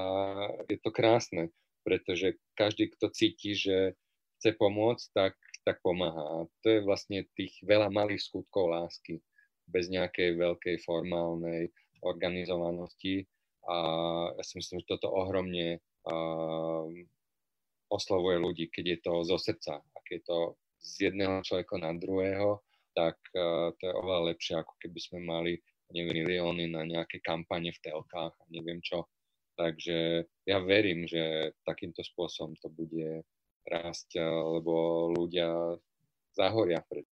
[0.64, 1.52] je to krásne,
[1.86, 3.94] pretože každý, kto cíti, že
[4.42, 6.18] chce pomôcť, tak, tak pomáha.
[6.18, 9.22] A to je vlastne tých veľa malých skutkov lásky,
[9.70, 11.70] bez nejakej veľkej formálnej
[12.02, 13.26] organizovanosti
[13.66, 13.76] a
[14.38, 16.86] ja si myslím, že toto ohromne uh,
[17.90, 19.82] oslovuje ľudí, keď je to zo srdca.
[19.82, 20.38] A keď je to
[20.78, 22.62] z jedného človeka na druhého,
[22.94, 25.52] tak uh, to je oveľa lepšie, ako keby sme mali
[25.90, 29.06] neviem, milióny na nejaké kampane v telkách a neviem čo.
[29.56, 33.24] Takže ja verím, že takýmto spôsobom to bude
[33.64, 35.80] rásť, lebo ľudia
[36.36, 37.08] zahoria pred.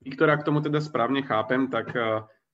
[0.00, 1.92] Viktora, k tomu teda správne chápem, tak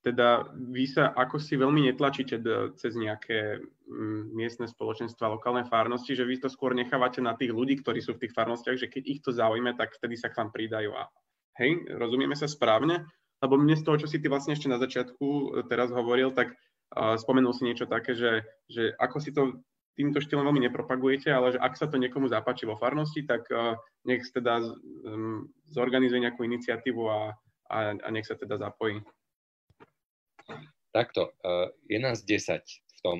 [0.02, 2.42] teda vy sa ako si veľmi netlačíte
[2.74, 7.78] cez nejaké mm, miestne spoločenstva, lokálne farnosti, že vy to skôr nechávate na tých ľudí,
[7.78, 10.50] ktorí sú v tých farnostiach, že keď ich to zaujíme, tak vtedy sa k vám
[10.50, 10.90] pridajú.
[10.90, 11.06] A
[11.62, 13.06] hej, rozumieme sa správne?
[13.38, 16.58] Lebo mne z toho, čo si ty vlastne ešte na začiatku e, teraz hovoril, tak
[16.92, 21.60] spomenul si niečo také, že, že ako si to týmto štýlom veľmi nepropagujete, ale že
[21.60, 23.76] ak sa to niekomu zapáči vo farnosti, tak uh,
[24.08, 24.60] nech teda
[25.68, 27.36] zorganizuje nejakú iniciatívu a,
[27.68, 29.04] a, a nech sa teda zapojí.
[30.92, 33.18] Takto, uh, je nás 10 v tom,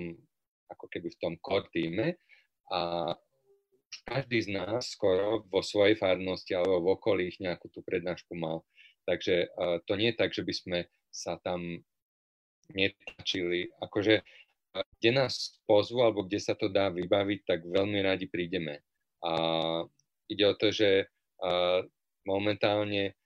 [0.73, 2.17] ako keby v tom core týme
[2.73, 3.13] a
[4.09, 8.65] každý z nás skoro vo svojej farnosti alebo v okolí nejakú tú prednášku mal.
[9.05, 10.79] Takže uh, to nie je tak, že by sme
[11.13, 11.85] sa tam
[12.71, 13.75] netlačili.
[13.83, 18.79] Akože, uh, kde nás pozvu alebo kde sa to dá vybaviť, tak veľmi radi prídeme.
[19.23, 19.33] A
[20.31, 21.11] ide o to, že
[21.43, 21.83] uh,
[22.23, 23.19] momentálne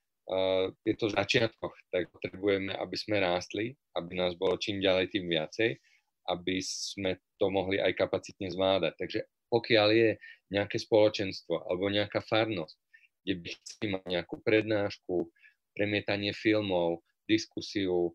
[0.83, 5.31] je to v začiatkoch, tak potrebujeme, aby sme rástli, aby nás bolo čím ďalej, tým
[5.31, 5.79] viacej,
[6.27, 8.93] aby sme to mohli aj kapacitne zvládať.
[8.99, 10.09] Takže pokiaľ je
[10.51, 12.75] nejaké spoločenstvo alebo nejaká farnosť,
[13.23, 15.31] kde by chceli mať nejakú prednášku,
[15.71, 18.11] premietanie filmov, diskusiu,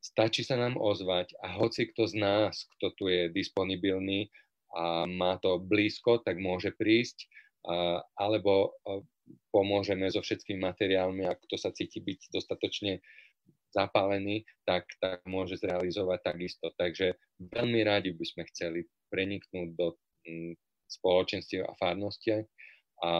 [0.00, 4.32] stačí sa nám ozvať a hoci kto z nás, kto tu je disponibilný
[4.72, 7.28] a má to blízko, tak môže prísť,
[7.68, 8.74] a, alebo
[9.52, 12.98] pomôžeme so všetkými materiálmi a kto sa cíti byť dostatočne
[13.70, 16.74] zapálený, tak, tak môže zrealizovať takisto.
[16.74, 19.94] Takže veľmi radi by sme chceli preniknúť do
[20.90, 22.42] spoločenstiev a farnosti
[23.06, 23.10] a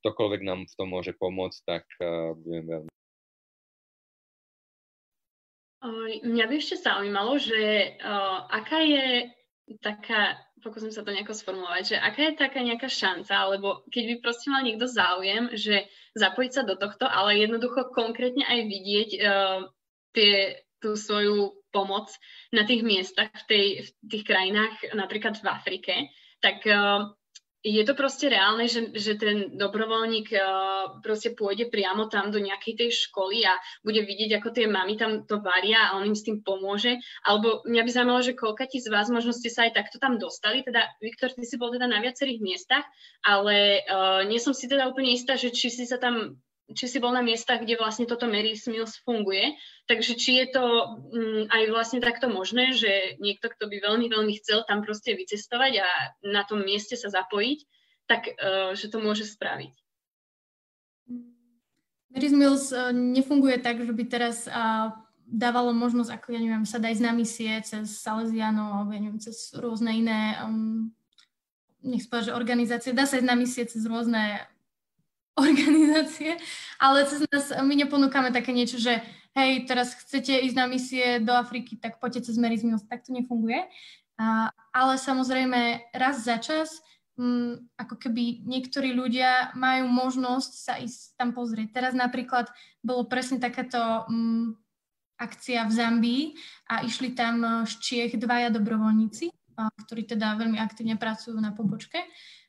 [0.00, 1.84] ktokoľvek nám v tom môže pomôcť, tak
[2.40, 2.97] budem veľmi
[6.26, 9.30] Mňa by ešte zaujímalo, že uh, aká je
[9.78, 14.14] taká, pokúsim sa to nejako sformulovať, že aká je taká nejaká šanca, alebo keď by
[14.18, 15.86] proste mal niekto záujem, že
[16.18, 19.58] zapojiť sa do tohto, ale jednoducho konkrétne aj vidieť uh,
[20.18, 22.10] tie, tú svoju pomoc
[22.50, 25.94] na tých miestach v, tej, v tých krajinách, napríklad v Afrike,
[26.42, 27.06] tak uh,
[27.66, 32.74] je to proste reálne, že, že ten dobrovoľník uh, proste pôjde priamo tam do nejakej
[32.78, 36.22] tej školy a bude vidieť, ako tie mamy tam to varia a on im s
[36.22, 37.02] tým pomôže.
[37.26, 40.22] Alebo mňa by zaujímalo, že koľka ti z vás možno ste sa aj takto tam
[40.22, 40.62] dostali.
[40.62, 42.86] Teda, Viktor, ty si bol teda na viacerých miestach,
[43.26, 46.38] ale uh, nie som si teda úplne istá, že či si sa tam
[46.76, 49.56] či si bol na miestach, kde vlastne toto Mary Mills funguje.
[49.88, 54.34] Takže či je to um, aj vlastne takto možné, že niekto, kto by veľmi, veľmi
[54.42, 55.88] chcel tam proste vycestovať a
[56.28, 57.58] na tom mieste sa zapojiť,
[58.04, 59.72] tak uh, že to môže spraviť.
[62.12, 64.92] Mary's Mills uh, nefunguje tak, že by teraz uh,
[65.24, 69.52] dávalo možnosť, ako ja neviem, sa dať na misie cez Salesiano alebo ja neviem, cez
[69.56, 70.92] rôzne iné um,
[71.84, 72.96] nech že organizácie.
[72.96, 74.42] Dá sa ísť na misie cez rôzne
[75.38, 76.36] organizácie,
[76.82, 78.98] ale cez nás my neponúkame také niečo, že
[79.38, 83.14] hej, teraz chcete ísť na misie do Afriky, tak poďte cez Mary's Mills, tak to
[83.14, 83.62] nefunguje.
[84.18, 86.82] A, ale samozrejme raz za čas
[87.14, 91.70] m, mm, ako keby niektorí ľudia majú možnosť sa ísť tam pozrieť.
[91.70, 92.50] Teraz napríklad
[92.82, 94.46] bolo presne takáto m, mm,
[95.18, 96.24] akcia v Zambii
[96.70, 102.02] a išli tam z Čiech dvaja dobrovoľníci, a, ktorí teda veľmi aktívne pracujú na pobočke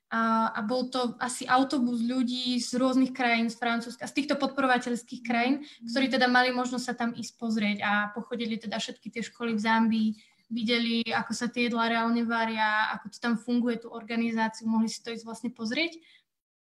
[0.10, 5.22] a, a bol to asi autobus ľudí z rôznych krajín, z Francúzska, z týchto podporovateľských
[5.22, 9.54] krajín, ktorí teda mali možnosť sa tam ísť pozrieť a pochodili teda všetky tie školy
[9.54, 10.10] v Zambii,
[10.50, 14.98] videli, ako sa tie jedlá reálne varia, ako to tam funguje, tú organizáciu, mohli si
[15.06, 16.02] to ísť vlastne pozrieť.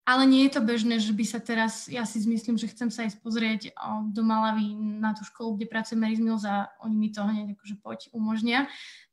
[0.02, 3.06] ale nie je to bežné, že by sa teraz, ja si myslím, že chcem sa
[3.06, 3.62] ísť pozrieť
[4.12, 7.76] do Malavy na tú školu, kde pracuje Mary Mills a oni mi to hneď akože
[7.80, 8.66] poď umožnia.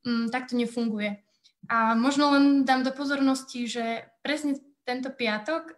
[0.04, 1.20] Mm, tak to nefunguje.
[1.68, 4.56] A možno len dám do pozornosti, že presne
[4.88, 5.76] tento piatok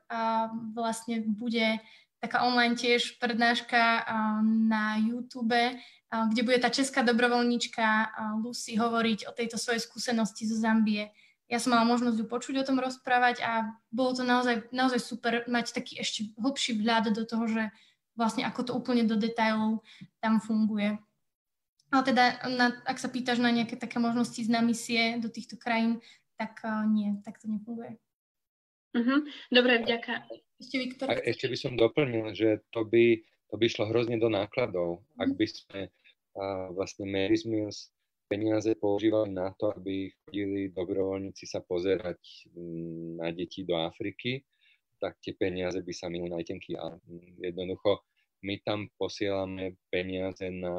[0.74, 1.82] vlastne bude
[2.22, 4.06] taká online tiež prednáška
[4.44, 5.74] na YouTube,
[6.10, 11.10] kde bude tá česká dobrovoľníčka Lucy hovoriť o tejto svojej skúsenosti zo Zambie
[11.50, 15.42] ja som mala možnosť ju počuť o tom rozprávať a bolo to naozaj, naozaj super
[15.50, 17.74] mať taký ešte hlbší vhľad do toho, že
[18.14, 19.82] vlastne ako to úplne do detailov
[20.22, 21.02] tam funguje.
[21.90, 25.98] Ale teda, na, ak sa pýtaš na nejaké také možnosti na misie do týchto krajín,
[26.38, 27.98] tak uh, nie, tak to nefunguje.
[28.94, 29.22] Uh-huh.
[29.50, 30.26] Dobre, vďaka.
[30.58, 31.06] Ešte Viktor.
[31.10, 33.18] A ešte by som doplnil, že to by,
[33.50, 35.22] to by šlo hrozne do nákladov, uh-huh.
[35.22, 37.90] ak by sme uh, vlastne Mary's Mills
[38.30, 44.46] peniaze používali na to, aby chodili dobrovoľníci sa pozerať mm, na deti do Afriky,
[45.02, 46.78] tak tie peniaze by sa minuli na tenky.
[46.78, 46.94] A
[47.42, 48.06] jednoducho
[48.46, 50.72] my tam posielame peniaze na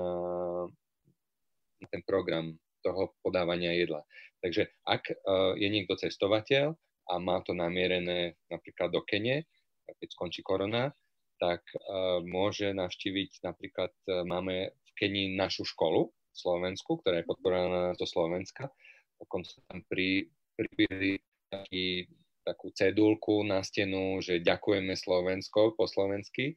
[1.90, 4.02] ten program toho podávania jedla.
[4.42, 6.74] Takže ak uh, je niekto cestovateľ
[7.10, 9.46] a má to namierené napríklad do Kene,
[9.86, 10.94] keď skončí korona,
[11.38, 17.94] tak uh, môže navštíviť napríklad, uh, máme v Kenii našu školu, Slovensku, ktorá je podporovaná
[18.00, 18.72] do Slovenska.
[19.20, 21.20] Dokonca tam pri, pribili
[21.52, 22.08] taký,
[22.48, 26.56] takú cedulku na stenu, že ďakujeme Slovensko po slovensky,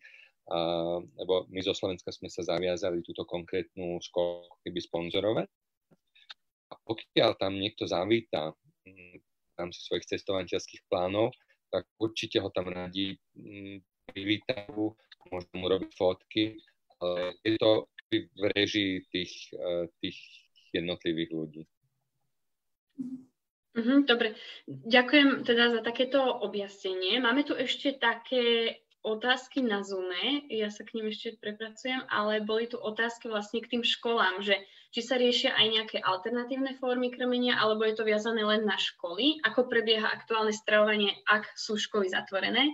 [0.50, 0.58] a,
[1.00, 5.48] lebo my zo Slovenska sme sa zaviazali túto konkrétnu školu keby sponzorovať.
[6.70, 8.52] A pokiaľ tam niekto zavíta
[9.54, 11.32] tam si svojich cestovateľských plánov,
[11.70, 13.18] tak určite ho tam radi
[14.10, 14.94] privítajú,
[15.30, 16.58] môžu mu robiť fotky,
[17.00, 20.18] ale je to v režii tých, eh, tých
[20.70, 21.62] jednotlivých ľudí.
[23.74, 24.38] Mm-hmm, dobre,
[24.70, 27.18] ďakujem teda za takéto objasnenie.
[27.18, 32.64] Máme tu ešte také otázky na Zoome, ja sa k ním ešte prepracujem, ale boli
[32.64, 34.56] tu otázky vlastne k tým školám, že
[34.96, 39.44] či sa riešia aj nejaké alternatívne formy krmenia, alebo je to viazané len na školy,
[39.44, 42.72] ako prebieha aktuálne stravovanie, ak sú školy zatvorené.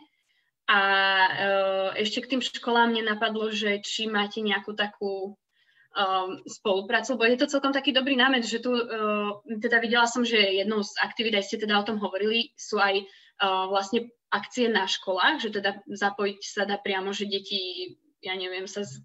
[0.70, 7.18] A uh, ešte k tým školám mne napadlo, že či máte nejakú takú um, spoluprácu,
[7.18, 10.86] lebo je to celkom taký dobrý námet, že tu uh, teda videla som, že jednou
[10.86, 15.42] z aktivít, aj ste teda o tom hovorili, sú aj uh, vlastne akcie na školách,
[15.42, 19.02] že teda zapojiť sa dá priamo, že deti, ja neviem, sa z,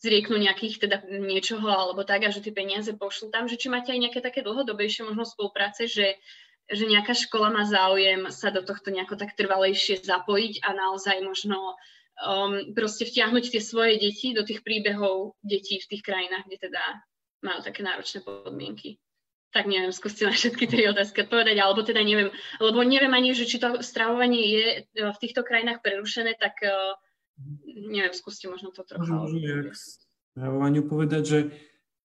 [0.00, 3.92] zrieknú nejakých teda niečoho alebo tak a že tie peniaze pošlú tam, že či máte
[3.92, 6.16] aj nejaké také dlhodobejšie možno spolupráce, že
[6.64, 11.76] že nejaká škola má záujem sa do tohto nejako tak trvalejšie zapojiť a naozaj možno
[12.24, 16.82] um, proste vtiahnuť tie svoje deti do tých príbehov detí v tých krajinách, kde teda
[17.44, 18.96] majú také náročné podmienky.
[19.54, 23.46] Tak neviem, skúste na všetky tri otázky odpovedať, alebo teda neviem, lebo neviem ani, že
[23.46, 26.98] či to stravovanie je e, v týchto krajinách prerušené, tak uh,
[27.70, 29.14] neviem, skúste možno to trochu.
[29.14, 29.78] Môžem k
[30.34, 31.38] stravovaniu povedať, že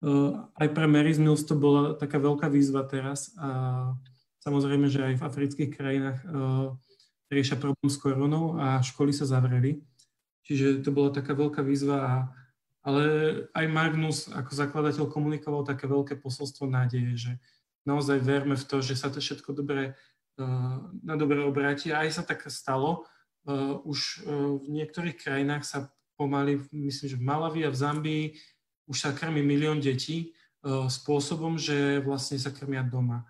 [0.04, 3.96] uh, aj pre Mary's Mills to bola taká veľká výzva teraz a
[4.38, 6.24] Samozrejme, že aj v afrických krajinách
[7.28, 9.82] riešia problém s koronou a školy sa zavreli.
[10.48, 12.12] Čiže to bola taká veľká výzva, a,
[12.88, 13.04] ale
[13.52, 17.32] aj Magnus ako zakladateľ komunikoval také veľké posolstvo nádeje, že
[17.84, 19.92] naozaj verme v to, že sa to všetko dobre,
[20.40, 21.92] uh, na dobre obráti.
[21.92, 23.04] A aj sa tak stalo.
[23.44, 28.24] Uh, už uh, v niektorých krajinách sa pomaly, myslím, že v Malavi a v Zambii
[28.88, 30.32] už sa krmi milión detí
[30.66, 33.22] spôsobom, že vlastne sa krmia doma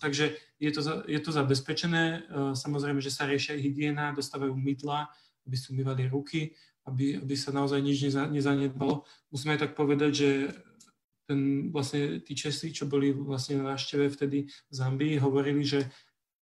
[0.00, 2.26] takže je to, je to zabezpečené.
[2.54, 5.06] Samozrejme, že sa riešia hygiena, dostávajú mydla,
[5.46, 9.04] aby si umývali ruky, aby, aby sa naozaj nič neza, nezanedbalo.
[9.32, 10.30] Musíme aj tak povedať, že
[11.24, 15.88] ten, vlastne tí Česi, čo boli vlastne na návšteve vtedy v Zambii, hovorili, že,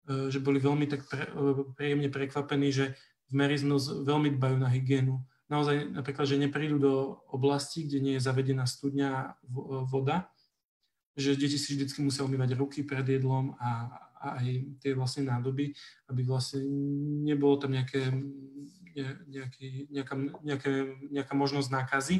[0.07, 1.27] e, že boli veľmi tak e,
[1.75, 2.95] príjemne prekvapení, že
[3.29, 5.21] v Meriznos veľmi dbajú na hygienu.
[5.49, 6.93] Naozaj napríklad, že neprídu do
[7.29, 9.41] oblasti, kde nie je zavedená studňa
[9.89, 10.29] voda,
[11.17, 13.89] že deti si vždy musia umývať ruky pred jedlom a,
[14.21, 14.47] a aj
[14.79, 15.73] tie vlastne nádoby,
[16.07, 16.63] aby vlastne
[17.25, 18.13] nebolo tam nejaké,
[18.88, 18.88] ne,
[19.27, 20.71] nejaký, nejaká, nejaké,
[21.11, 22.17] nejaká možnosť nákazy.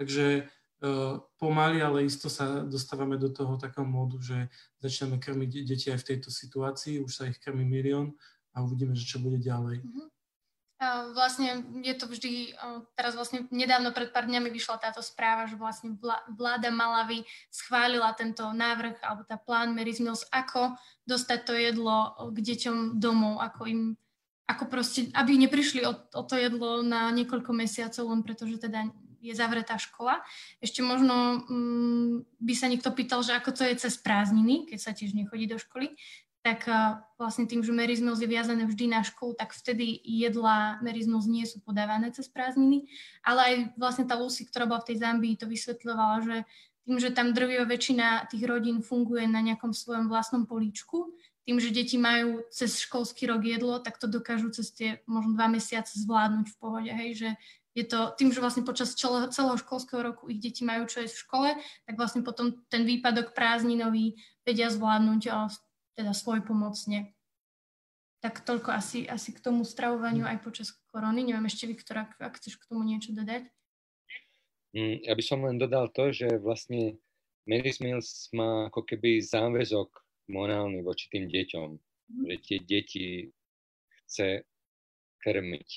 [0.00, 0.48] Takže
[0.80, 4.48] uh, pomaly, ale isto sa dostávame do toho takého módu, že
[4.80, 8.16] začneme krmiť deti aj v tejto situácii, už sa ich krmi milión
[8.56, 9.84] a uvidíme, že čo bude ďalej.
[9.84, 10.08] Mm-hmm.
[11.12, 12.56] Vlastne je to vždy,
[12.96, 15.92] teraz vlastne nedávno pred pár dňami vyšla táto správa, že vlastne
[16.32, 17.20] vláda Malavy
[17.52, 20.00] schválila tento návrh alebo tá plán Mary's
[20.32, 20.72] ako
[21.04, 23.80] dostať to jedlo k deťom domov, ako im,
[24.50, 28.90] ako proste, aby neprišli o, o to jedlo na niekoľko mesiacov, len pretože teda
[29.20, 30.24] je zavretá škola.
[30.64, 34.96] Ešte možno mm, by sa niekto pýtal, že ako to je cez prázdniny, keď sa
[34.96, 35.92] tiež nechodí do školy
[36.40, 36.64] tak
[37.20, 41.28] vlastne tým, že Mary's Mills je viazané vždy na školu, tak vtedy jedla Mary's Mills
[41.28, 42.88] nie sú podávané cez prázdniny,
[43.20, 46.36] ale aj vlastne tá Lucy, ktorá bola v tej Zambii, to vysvetľovala, že
[46.88, 51.12] tým, že tam drvivá väčšina tých rodín funguje na nejakom svojom vlastnom políčku,
[51.48, 55.48] tým, že deti majú cez školský rok jedlo, tak to dokážu cez tie možno dva
[55.48, 57.30] mesiace zvládnuť v pohode, hej, že
[57.70, 61.14] je to tým, že vlastne počas celého, celého školského roku ich deti majú čo jesť
[61.14, 61.48] v škole,
[61.86, 65.22] tak vlastne potom ten výpadok prázdninový vedia zvládnuť
[65.94, 67.14] teda svoj pomocne.
[68.20, 71.24] Tak toľko asi, asi k tomu stravovaniu aj počas korony.
[71.24, 73.48] Neviem ešte, Viktor, ak, ak chceš k tomu niečo dodať.
[74.76, 77.00] Mm, ja by som len dodal to, že vlastne
[77.48, 79.88] Mary's Mills má ako keby záväzok
[80.30, 82.24] morálny voči tým deťom, mm.
[82.30, 83.06] že tie deti
[84.06, 84.46] chce
[85.20, 85.68] krmiť.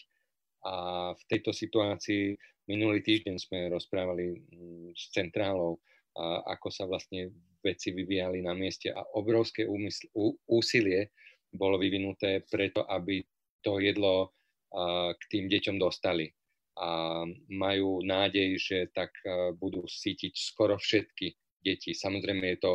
[0.64, 0.74] A
[1.12, 2.38] v tejto situácii
[2.72, 5.82] minulý týždeň sme rozprávali mm, s centrálou,
[6.14, 7.34] a ako sa vlastne
[7.66, 11.10] veci vyvíjali na mieste a obrovské úmysl, ú, úsilie
[11.50, 13.26] bolo vyvinuté preto, aby
[13.66, 16.30] to jedlo uh, k tým deťom dostali.
[16.78, 21.34] A majú nádej, že tak uh, budú sítiť skoro všetky
[21.66, 21.98] deti.
[21.98, 22.74] Samozrejme je to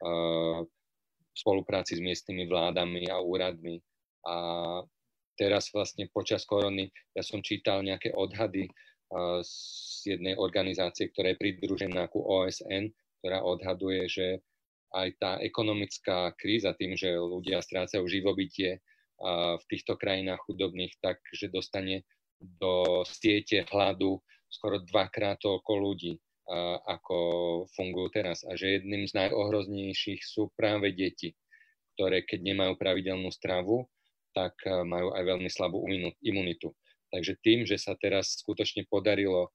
[0.00, 0.79] v
[1.40, 3.80] spolupráci s miestnymi vládami a úradmi.
[4.28, 4.34] A
[5.40, 8.68] teraz vlastne počas korony ja som čítal nejaké odhady
[9.42, 9.54] z
[10.04, 14.26] jednej organizácie, ktorá je pridružená ku OSN, ktorá odhaduje, že
[14.94, 18.78] aj tá ekonomická kríza tým, že ľudia strácajú živobytie
[19.58, 22.06] v týchto krajinách chudobných, takže dostane
[22.40, 26.16] do siete hladu skoro dvakrát toľko ľudí,
[26.86, 27.18] ako
[27.78, 28.42] fungujú teraz.
[28.42, 31.38] A že jedným z najohroznejších sú práve deti,
[31.94, 33.86] ktoré keď nemajú pravidelnú stravu,
[34.34, 35.82] tak majú aj veľmi slabú
[36.22, 36.74] imunitu.
[37.10, 39.50] Takže tým, že sa teraz skutočne podarilo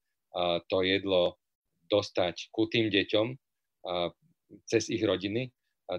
[0.68, 1.40] to jedlo
[1.88, 3.26] dostať ku tým deťom,
[4.68, 5.48] cez ich rodiny,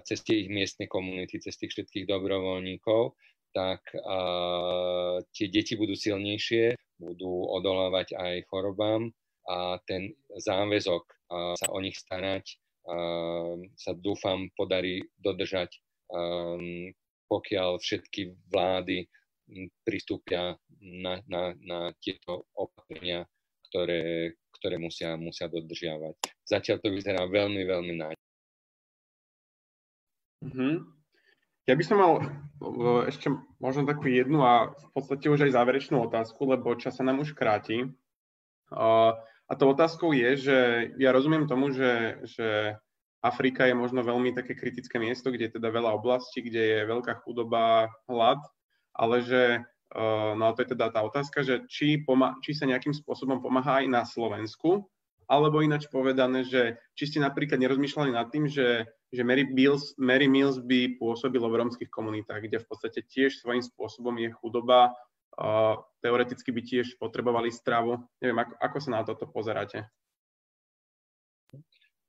[0.06, 3.18] cez tie ich miestne komunity, cez tých všetkých dobrovoľníkov,
[3.50, 3.82] tak
[5.34, 9.10] tie deti budú silnejšie, budú odolávať aj chorobám
[9.48, 11.04] a ten záväzok
[11.56, 12.60] sa o nich starať
[13.76, 15.76] sa dúfam podarí dodržať,
[16.08, 16.56] a,
[17.28, 19.04] pokiaľ všetky vlády
[19.84, 23.28] pristúpia na, na, na tieto opatrenia,
[23.68, 26.16] ktoré, ktoré musia, musia dodržiavať.
[26.48, 28.24] Zatiaľ to vyzerá veľmi, veľmi nádej.
[30.48, 30.74] Mm-hmm.
[31.68, 32.12] Ja by som mal
[33.04, 33.28] ešte
[33.60, 37.36] možno takú jednu a v podstate už aj záverečnú otázku, lebo čas sa nám už
[37.36, 37.84] kráti.
[39.48, 40.58] A tou otázkou je, že
[41.00, 42.76] ja rozumiem tomu, že, že
[43.24, 47.24] Afrika je možno veľmi také kritické miesto, kde je teda veľa oblastí, kde je veľká
[47.24, 48.38] chudoba, hlad,
[48.92, 52.68] ale že Eh, no a to je teda tá otázka, že či, poma- či sa
[52.68, 54.84] nejakým spôsobom pomáha aj na Slovensku,
[55.24, 60.28] alebo ináč povedané, že či ste napríklad nerozmýšľali nad tým, že, že Mary, Mills, Mary
[60.28, 64.92] Mills by pôsobilo v rómskych komunitách, kde v podstate tiež svojím spôsobom je chudoba,
[66.02, 68.02] teoreticky by tiež potrebovali stravu.
[68.18, 69.86] Neviem, ako, ako sa na toto pozeráte?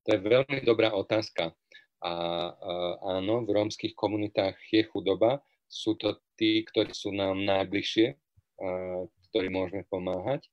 [0.05, 1.53] To je veľmi dobrá otázka.
[1.99, 2.13] A
[3.19, 8.17] áno, v rómskych komunitách je chudoba, sú to tí, ktorí sú nám najbližšie,
[9.29, 10.47] ktorí môžeme pomáhať.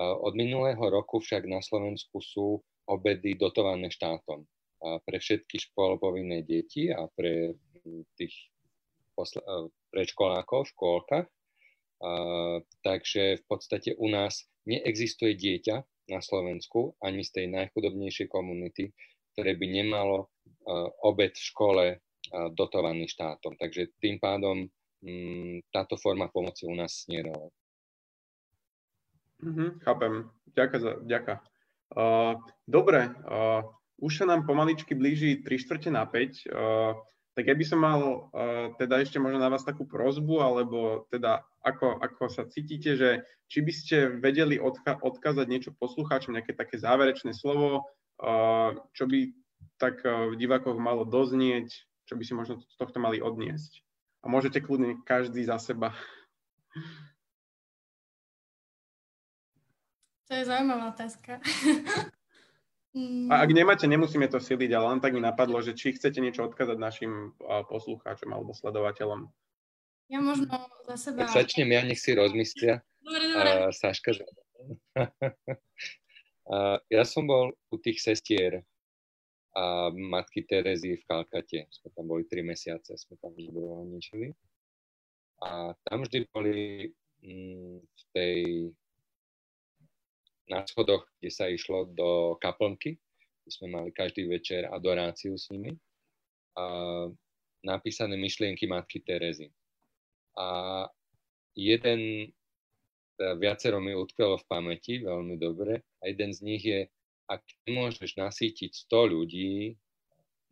[0.00, 4.42] Od minulého roku však na Slovensku sú obedy dotované štátom
[5.04, 7.54] pre všetky školopovinné deti a pre
[8.18, 8.34] tých
[9.92, 11.26] predškolákov v škôlkach.
[12.84, 15.76] Takže v podstate u nás neexistuje dieťa
[16.12, 18.92] na Slovensku ani z tej najchudobnejšej komunity,
[19.32, 20.28] ktoré by nemalo
[21.02, 21.84] obed v škole
[22.52, 23.54] dotovaný štátom.
[23.56, 24.66] Takže tým pádom
[25.02, 27.22] m, mm, táto forma pomoci u nás nie
[29.36, 30.12] Mm-hmm, chápem.
[30.56, 31.34] Ďakujem za, ďaká.
[31.92, 33.62] Uh, dobre, uh,
[34.00, 36.48] už sa nám pomaličky blíži 3 štvrte na 5.
[36.48, 36.96] Uh,
[37.36, 38.00] tak ja by som mal
[38.32, 43.20] uh, teda ešte možno na vás takú prozbu, alebo teda ako, ako sa cítite, že
[43.52, 47.84] či by ste vedeli odka- odkázať niečo poslucháčom, nejaké také záverečné slovo,
[48.24, 49.36] uh, čo by
[49.76, 51.68] tak uh, v divákoch malo doznieť,
[52.08, 53.84] čo by si možno z tohto mali odniesť.
[54.24, 55.92] A môžete kľudne každý za seba.
[60.26, 61.36] To je zaujímavá otázka.
[63.28, 66.48] A ak nemáte, nemusíme to siliť, ale len tak mi napadlo, že či chcete niečo
[66.48, 69.28] odkázať našim poslucháčom alebo sledovateľom.
[70.08, 70.48] Ja možno
[70.86, 71.26] za seba...
[71.26, 72.80] Tak začnem ja, nech si rozmyslia.
[73.02, 73.50] Dobre, dobre.
[73.52, 74.14] Uh, Saška.
[76.48, 78.62] uh, ja som bol u tých sestier
[79.56, 81.68] a matky Terezy v Kalkate.
[81.68, 84.30] Sme tam boli tri mesiace, sme tam dobrovoľničili.
[85.42, 86.88] A tam vždy boli
[87.20, 88.40] mm, v tej
[90.46, 92.98] na schodoch, kde sa išlo do kaplnky,
[93.42, 95.74] kde sme mali každý večer adoráciu s nimi.
[96.56, 96.64] A
[97.66, 99.50] napísané myšlienky matky Terezy.
[100.38, 100.86] A
[101.58, 102.30] jeden,
[103.18, 106.86] teda viacero mi utkvelo v pamäti veľmi dobre, a jeden z nich je,
[107.26, 109.74] ak nemôžeš nasýtiť 100 ľudí,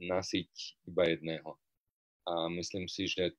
[0.03, 0.51] nasýť
[0.91, 1.55] iba jedného.
[2.27, 3.37] A myslím si, že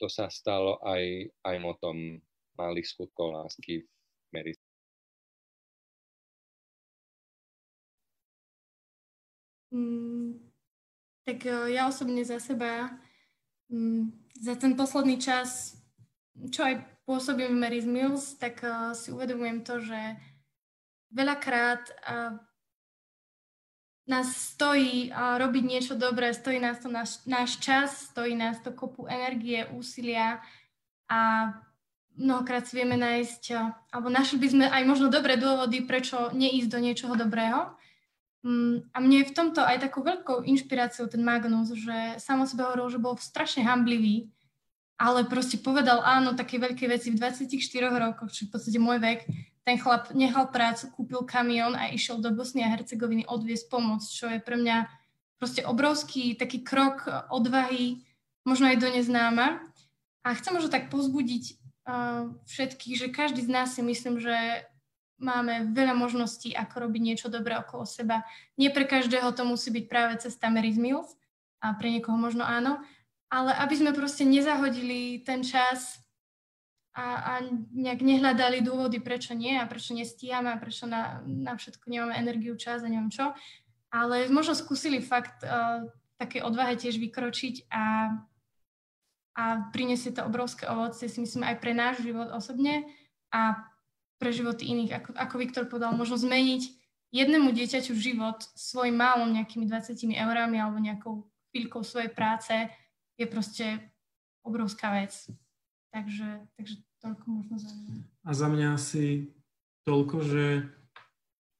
[0.00, 2.20] to sa stalo aj, aj motom
[2.56, 3.88] malých skutkov lásky v
[4.32, 4.52] Mary.
[11.26, 12.94] Tak e, ja osobne za seba
[13.68, 15.76] mm, za ten posledný čas,
[16.52, 20.20] čo aj pôsobím v Mary's Mills, tak uh, si uvedomujem to, že
[21.14, 22.36] veľakrát uh,
[24.06, 29.10] nás stojí robiť niečo dobré, stojí nás to náš, náš čas, stojí nás to kopu
[29.10, 30.38] energie, úsilia
[31.10, 31.50] a
[32.14, 33.42] mnohokrát si vieme nájsť,
[33.90, 37.74] alebo našli by sme aj možno dobré dôvody, prečo neísť do niečoho dobrého.
[38.46, 42.46] Um, a mne je v tomto aj takou veľkou inšpiráciou ten Magnus, že sám o
[42.46, 44.30] sebe hovoril, že bol strašne hamblivý,
[44.94, 47.50] ale proste povedal áno také veľké veci v 24
[47.90, 49.26] rokoch, čo v podstate môj vek.
[49.66, 54.30] Ten chlap nechal prácu, kúpil kamión a išiel do Bosny a Hercegoviny odviesť pomoc, čo
[54.30, 54.86] je pre mňa
[55.42, 57.02] proste obrovský taký krok
[57.34, 58.06] odvahy,
[58.46, 59.58] možno aj do neznáma.
[60.22, 64.70] A chcem možno tak pozbudiť uh, všetkých, že každý z nás si myslím, že
[65.16, 68.24] máme veľa možností, ako robiť niečo dobré okolo seba.
[68.60, 71.16] Nie pre každého to musí byť práve cesta Mary's Mills,
[71.60, 72.78] a pre niekoho možno áno,
[73.32, 75.98] ale aby sme proste nezahodili ten čas
[76.94, 77.44] a, a
[77.74, 82.54] nejak nehľadali dôvody, prečo nie a prečo nestíhame a prečo na, na všetko nemáme energiu,
[82.56, 83.34] čas a neviem čo.
[83.90, 88.14] Ale možno skúsili fakt uh, také odvahe tiež vykročiť a,
[89.36, 92.88] a priniesie to obrovské ovocie, si myslím, aj pre náš život osobne
[93.34, 93.58] a
[94.16, 94.92] pre životy iných.
[95.02, 96.62] Ako, ako Viktor povedal, možno zmeniť
[97.14, 101.14] jednému dieťaťu život svojim málom nejakými 20 eurami alebo nejakou
[101.52, 102.52] chvíľkou svojej práce,
[103.16, 103.66] je proste
[104.44, 105.12] obrovská vec.
[105.94, 107.94] Takže, takže toľko možno za mňa.
[108.26, 109.32] A za mňa asi
[109.88, 110.44] toľko, že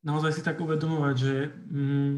[0.05, 1.35] naozaj si tak uvedomovať, že
[1.73, 2.15] mm,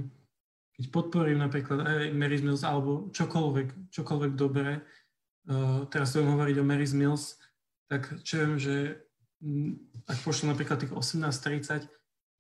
[0.79, 6.69] keď podporím napríklad aj Mary's Mills alebo čokoľvek, čokoľvek dobré, uh, teraz budem hovoriť o
[6.69, 7.39] Mary's Mills,
[7.87, 8.99] tak čo že
[9.45, 11.87] mm, ak pošlem napríklad tých 18.30,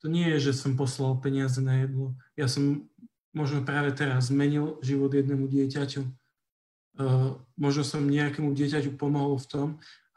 [0.00, 2.16] to nie je, že som poslal peniaze na jedlo.
[2.34, 2.88] Ja som
[3.36, 6.06] možno práve teraz zmenil život jednému dieťaťu
[6.98, 9.68] Eh, možno som nejakému dieťaťu pomohol v tom,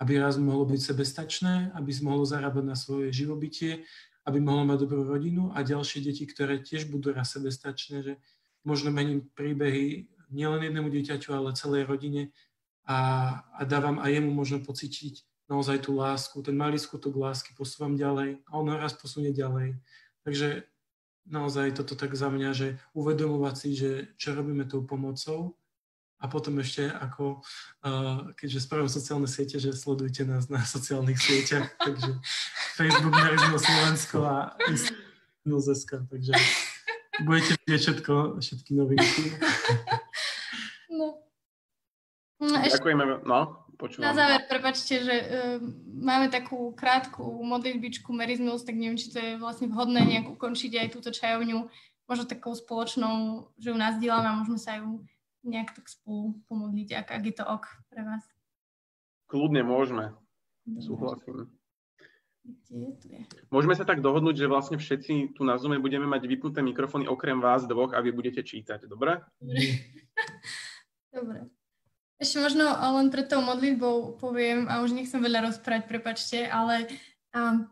[0.02, 3.86] aby raz mohlo byť sebestačné, aby mohlo zarábať na svoje živobytie,
[4.26, 8.14] aby mohlo mať dobrú rodinu a ďalšie deti, ktoré tiež budú raz sebestačné, že
[8.66, 12.34] možno mením príbehy nielen jednému dieťaťu, ale celej rodine
[12.90, 12.98] a,
[13.54, 15.22] a dávam aj jemu možno pocítiť
[15.52, 19.76] naozaj tú lásku, ten malý skutok lásky posúvam ďalej a on raz posunie ďalej.
[20.24, 20.64] Takže
[21.28, 25.60] naozaj toto tak za mňa, že uvedomovať si, že čo robíme tou pomocou
[26.22, 27.42] a potom ešte ako,
[27.84, 32.16] uh, keďže spravím sociálne siete, že sledujte nás na sociálnych sieťach, takže
[32.78, 36.32] Facebook, Merizmo Slovensko a Instagram, takže
[37.26, 39.24] budete vidieť všetko, všetky novinky.
[40.92, 41.24] No.
[42.44, 44.06] no ešte, Ďakujeme, no, počúvam.
[44.06, 45.58] Na záver, prepačte, že uh,
[45.98, 50.78] máme takú krátku modlitbičku Mary's Mills, tak neviem, či to je vlastne vhodné nejak ukončiť
[50.78, 51.66] aj túto čajovňu,
[52.06, 55.02] možno takou spoločnou, že ju nás dielame a môžeme sa ju
[55.42, 58.24] nejak tak spolu pomodliť, ak, ak je to ok pre vás.
[59.26, 60.14] Kľudne môžeme.
[60.78, 61.50] Súhlasím.
[63.54, 67.38] Môžeme sa tak dohodnúť, že vlastne všetci tu na Zoome budeme mať vypnuté mikrofóny okrem
[67.38, 69.22] vás dvoch a vy budete čítať, dobre?
[69.42, 69.62] Dobre.
[71.16, 71.40] dobre.
[72.22, 76.86] Ešte možno len pred tou modlitbou poviem, a už nechcem veľa rozprávať, prepačte, ale
[77.34, 77.66] um,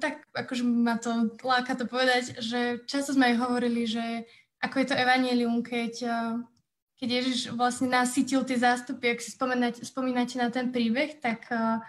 [0.00, 4.24] tak akože ma to láka to povedať, že často sme aj hovorili, že
[4.64, 6.34] ako je to evanelium, keď, eh,
[6.96, 11.82] keď Ježiš vlastne nasytil tie zástupy, ak si spomínate, spomínate na ten príbeh, tak uh,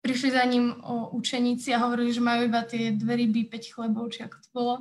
[0.00, 4.08] prišli za ním o učeníci a hovorili, že majú iba tie dve ryby, 5 chlebov,
[4.14, 4.74] či ako to bolo.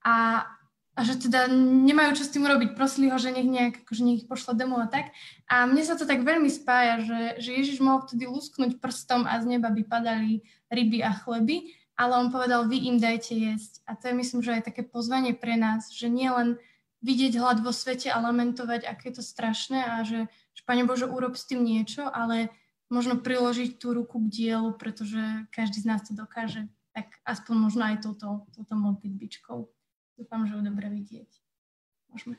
[0.00, 0.46] A,
[0.98, 1.46] a že teda
[1.86, 2.74] nemajú čo s tým robiť.
[2.74, 5.14] Prosili ho, že nech nejak, akože nech pošle domov a tak.
[5.46, 9.38] A mne sa to tak veľmi spája, že, že Ježiš mohol vtedy lusknúť prstom a
[9.38, 13.86] z neba by padali ryby a chleby, ale on povedal, vy im dajte jesť.
[13.86, 16.58] A to je myslím, že aj také pozvanie pre nás, že nie len
[16.98, 21.06] vidieť hlad vo svete a lamentovať, aké je to strašné a že, že Pane Bože,
[21.06, 22.50] urob s tým niečo, ale
[22.90, 26.66] možno priložiť tú ruku k dielu, pretože každý z nás to dokáže.
[26.90, 29.77] Tak aspoň možno aj touto, touto modlitbičkou.
[30.18, 31.30] Dúfam, že ho dobre vidieť.
[32.10, 32.34] Môžeme.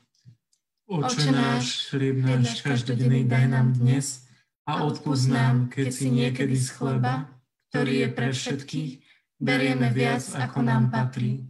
[0.89, 4.27] Oče náš, chlieb náš každodenný daj nám dnes
[4.67, 7.31] a odpúsť nám, keď si niekedy z chleba,
[7.71, 8.91] ktorý je pre všetkých,
[9.39, 11.47] berieme viac, ako nám patrí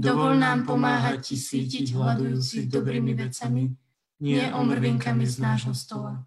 [0.00, 3.74] Dovol nám pomáhať ti sítiť hľadujúcich dobrými vecami,
[4.24, 6.24] nie omrvinkami z nášho stola.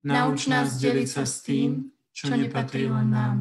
[0.00, 3.38] Nauč nás deliť sa s tým, čo nepatrí len nám.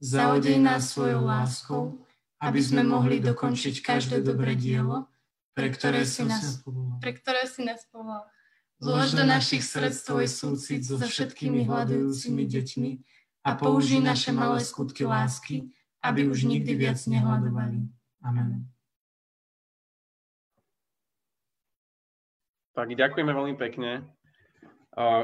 [0.00, 2.00] Zaodej nás svojou láskou,
[2.40, 5.06] aby sme mohli dokončiť každé dobré dielo,
[5.52, 6.64] pre ktoré si nás,
[6.98, 8.24] pre ktoré si nás povolal.
[8.80, 12.90] Zlož do našich srdc tvoj súcit so všetkými hľadujúcimi deťmi
[13.44, 15.68] a použij naše malé skutky lásky,
[16.00, 17.84] aby už nikdy viac nehľadovali.
[18.24, 18.64] Amen.
[22.72, 24.08] Tak ďakujeme veľmi pekne.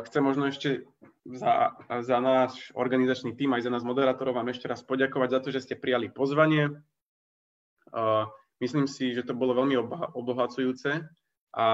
[0.04, 0.84] Chcem možno ešte
[1.24, 1.72] za,
[2.04, 5.64] za náš organizačný tým, aj za nás moderátorov vám ešte raz poďakovať za to, že
[5.64, 6.76] ste prijali pozvanie.
[8.60, 9.76] Myslím si, že to bolo veľmi
[10.16, 11.04] obohacujúce
[11.56, 11.66] a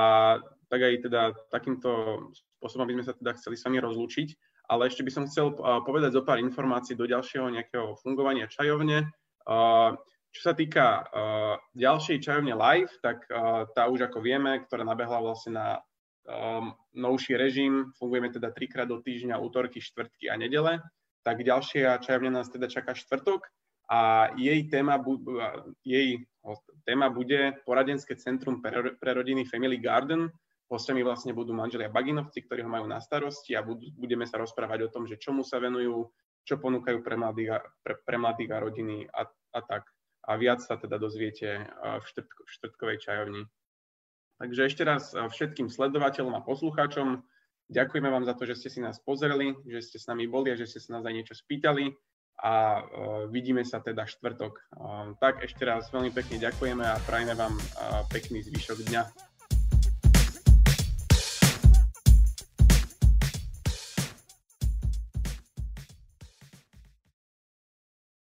[0.70, 1.90] tak aj teda takýmto
[2.32, 4.28] spôsobom by sme sa teda chceli s vami rozlúčiť.
[4.70, 5.52] Ale ešte by som chcel
[5.84, 9.10] povedať zo pár informácií do ďalšieho nejakého fungovania čajovne.
[10.32, 11.04] Čo sa týka
[11.76, 13.26] ďalšej čajovne live, tak
[13.76, 15.68] tá už ako vieme, ktorá nabehla vlastne na
[16.94, 20.78] novší režim, fungujeme teda trikrát do týždňa, útorky, štvrtky a nedele,
[21.26, 23.44] tak ďalšia čajovňa nás teda čaká štvrtok
[23.90, 25.22] a jej téma, bu-
[25.82, 26.26] jej
[26.86, 30.30] téma bude poradenské centrum pre, pre rodiny Family Garden.
[30.72, 34.88] Hostiami vlastne budú manželia Baginovci, ktorí ho majú na starosti a budú, budeme sa rozprávať
[34.88, 36.08] o tom, že čomu sa venujú,
[36.48, 39.84] čo ponúkajú pre mladých a, pre, pre mladých a rodiny a, a tak
[40.22, 43.42] a viac sa teda dozviete v, štvrtko, štvrtkovej čajovni.
[44.38, 47.22] Takže ešte raz všetkým sledovateľom a poslucháčom
[47.70, 50.58] ďakujeme vám za to, že ste si nás pozreli, že ste s nami boli a
[50.58, 51.94] že ste sa nás aj niečo spýtali
[52.42, 54.54] a uh, vidíme sa teda štvrtok.
[54.74, 59.31] Uh, tak ešte raz veľmi pekne ďakujeme a prajeme vám uh, pekný zvyšok dňa.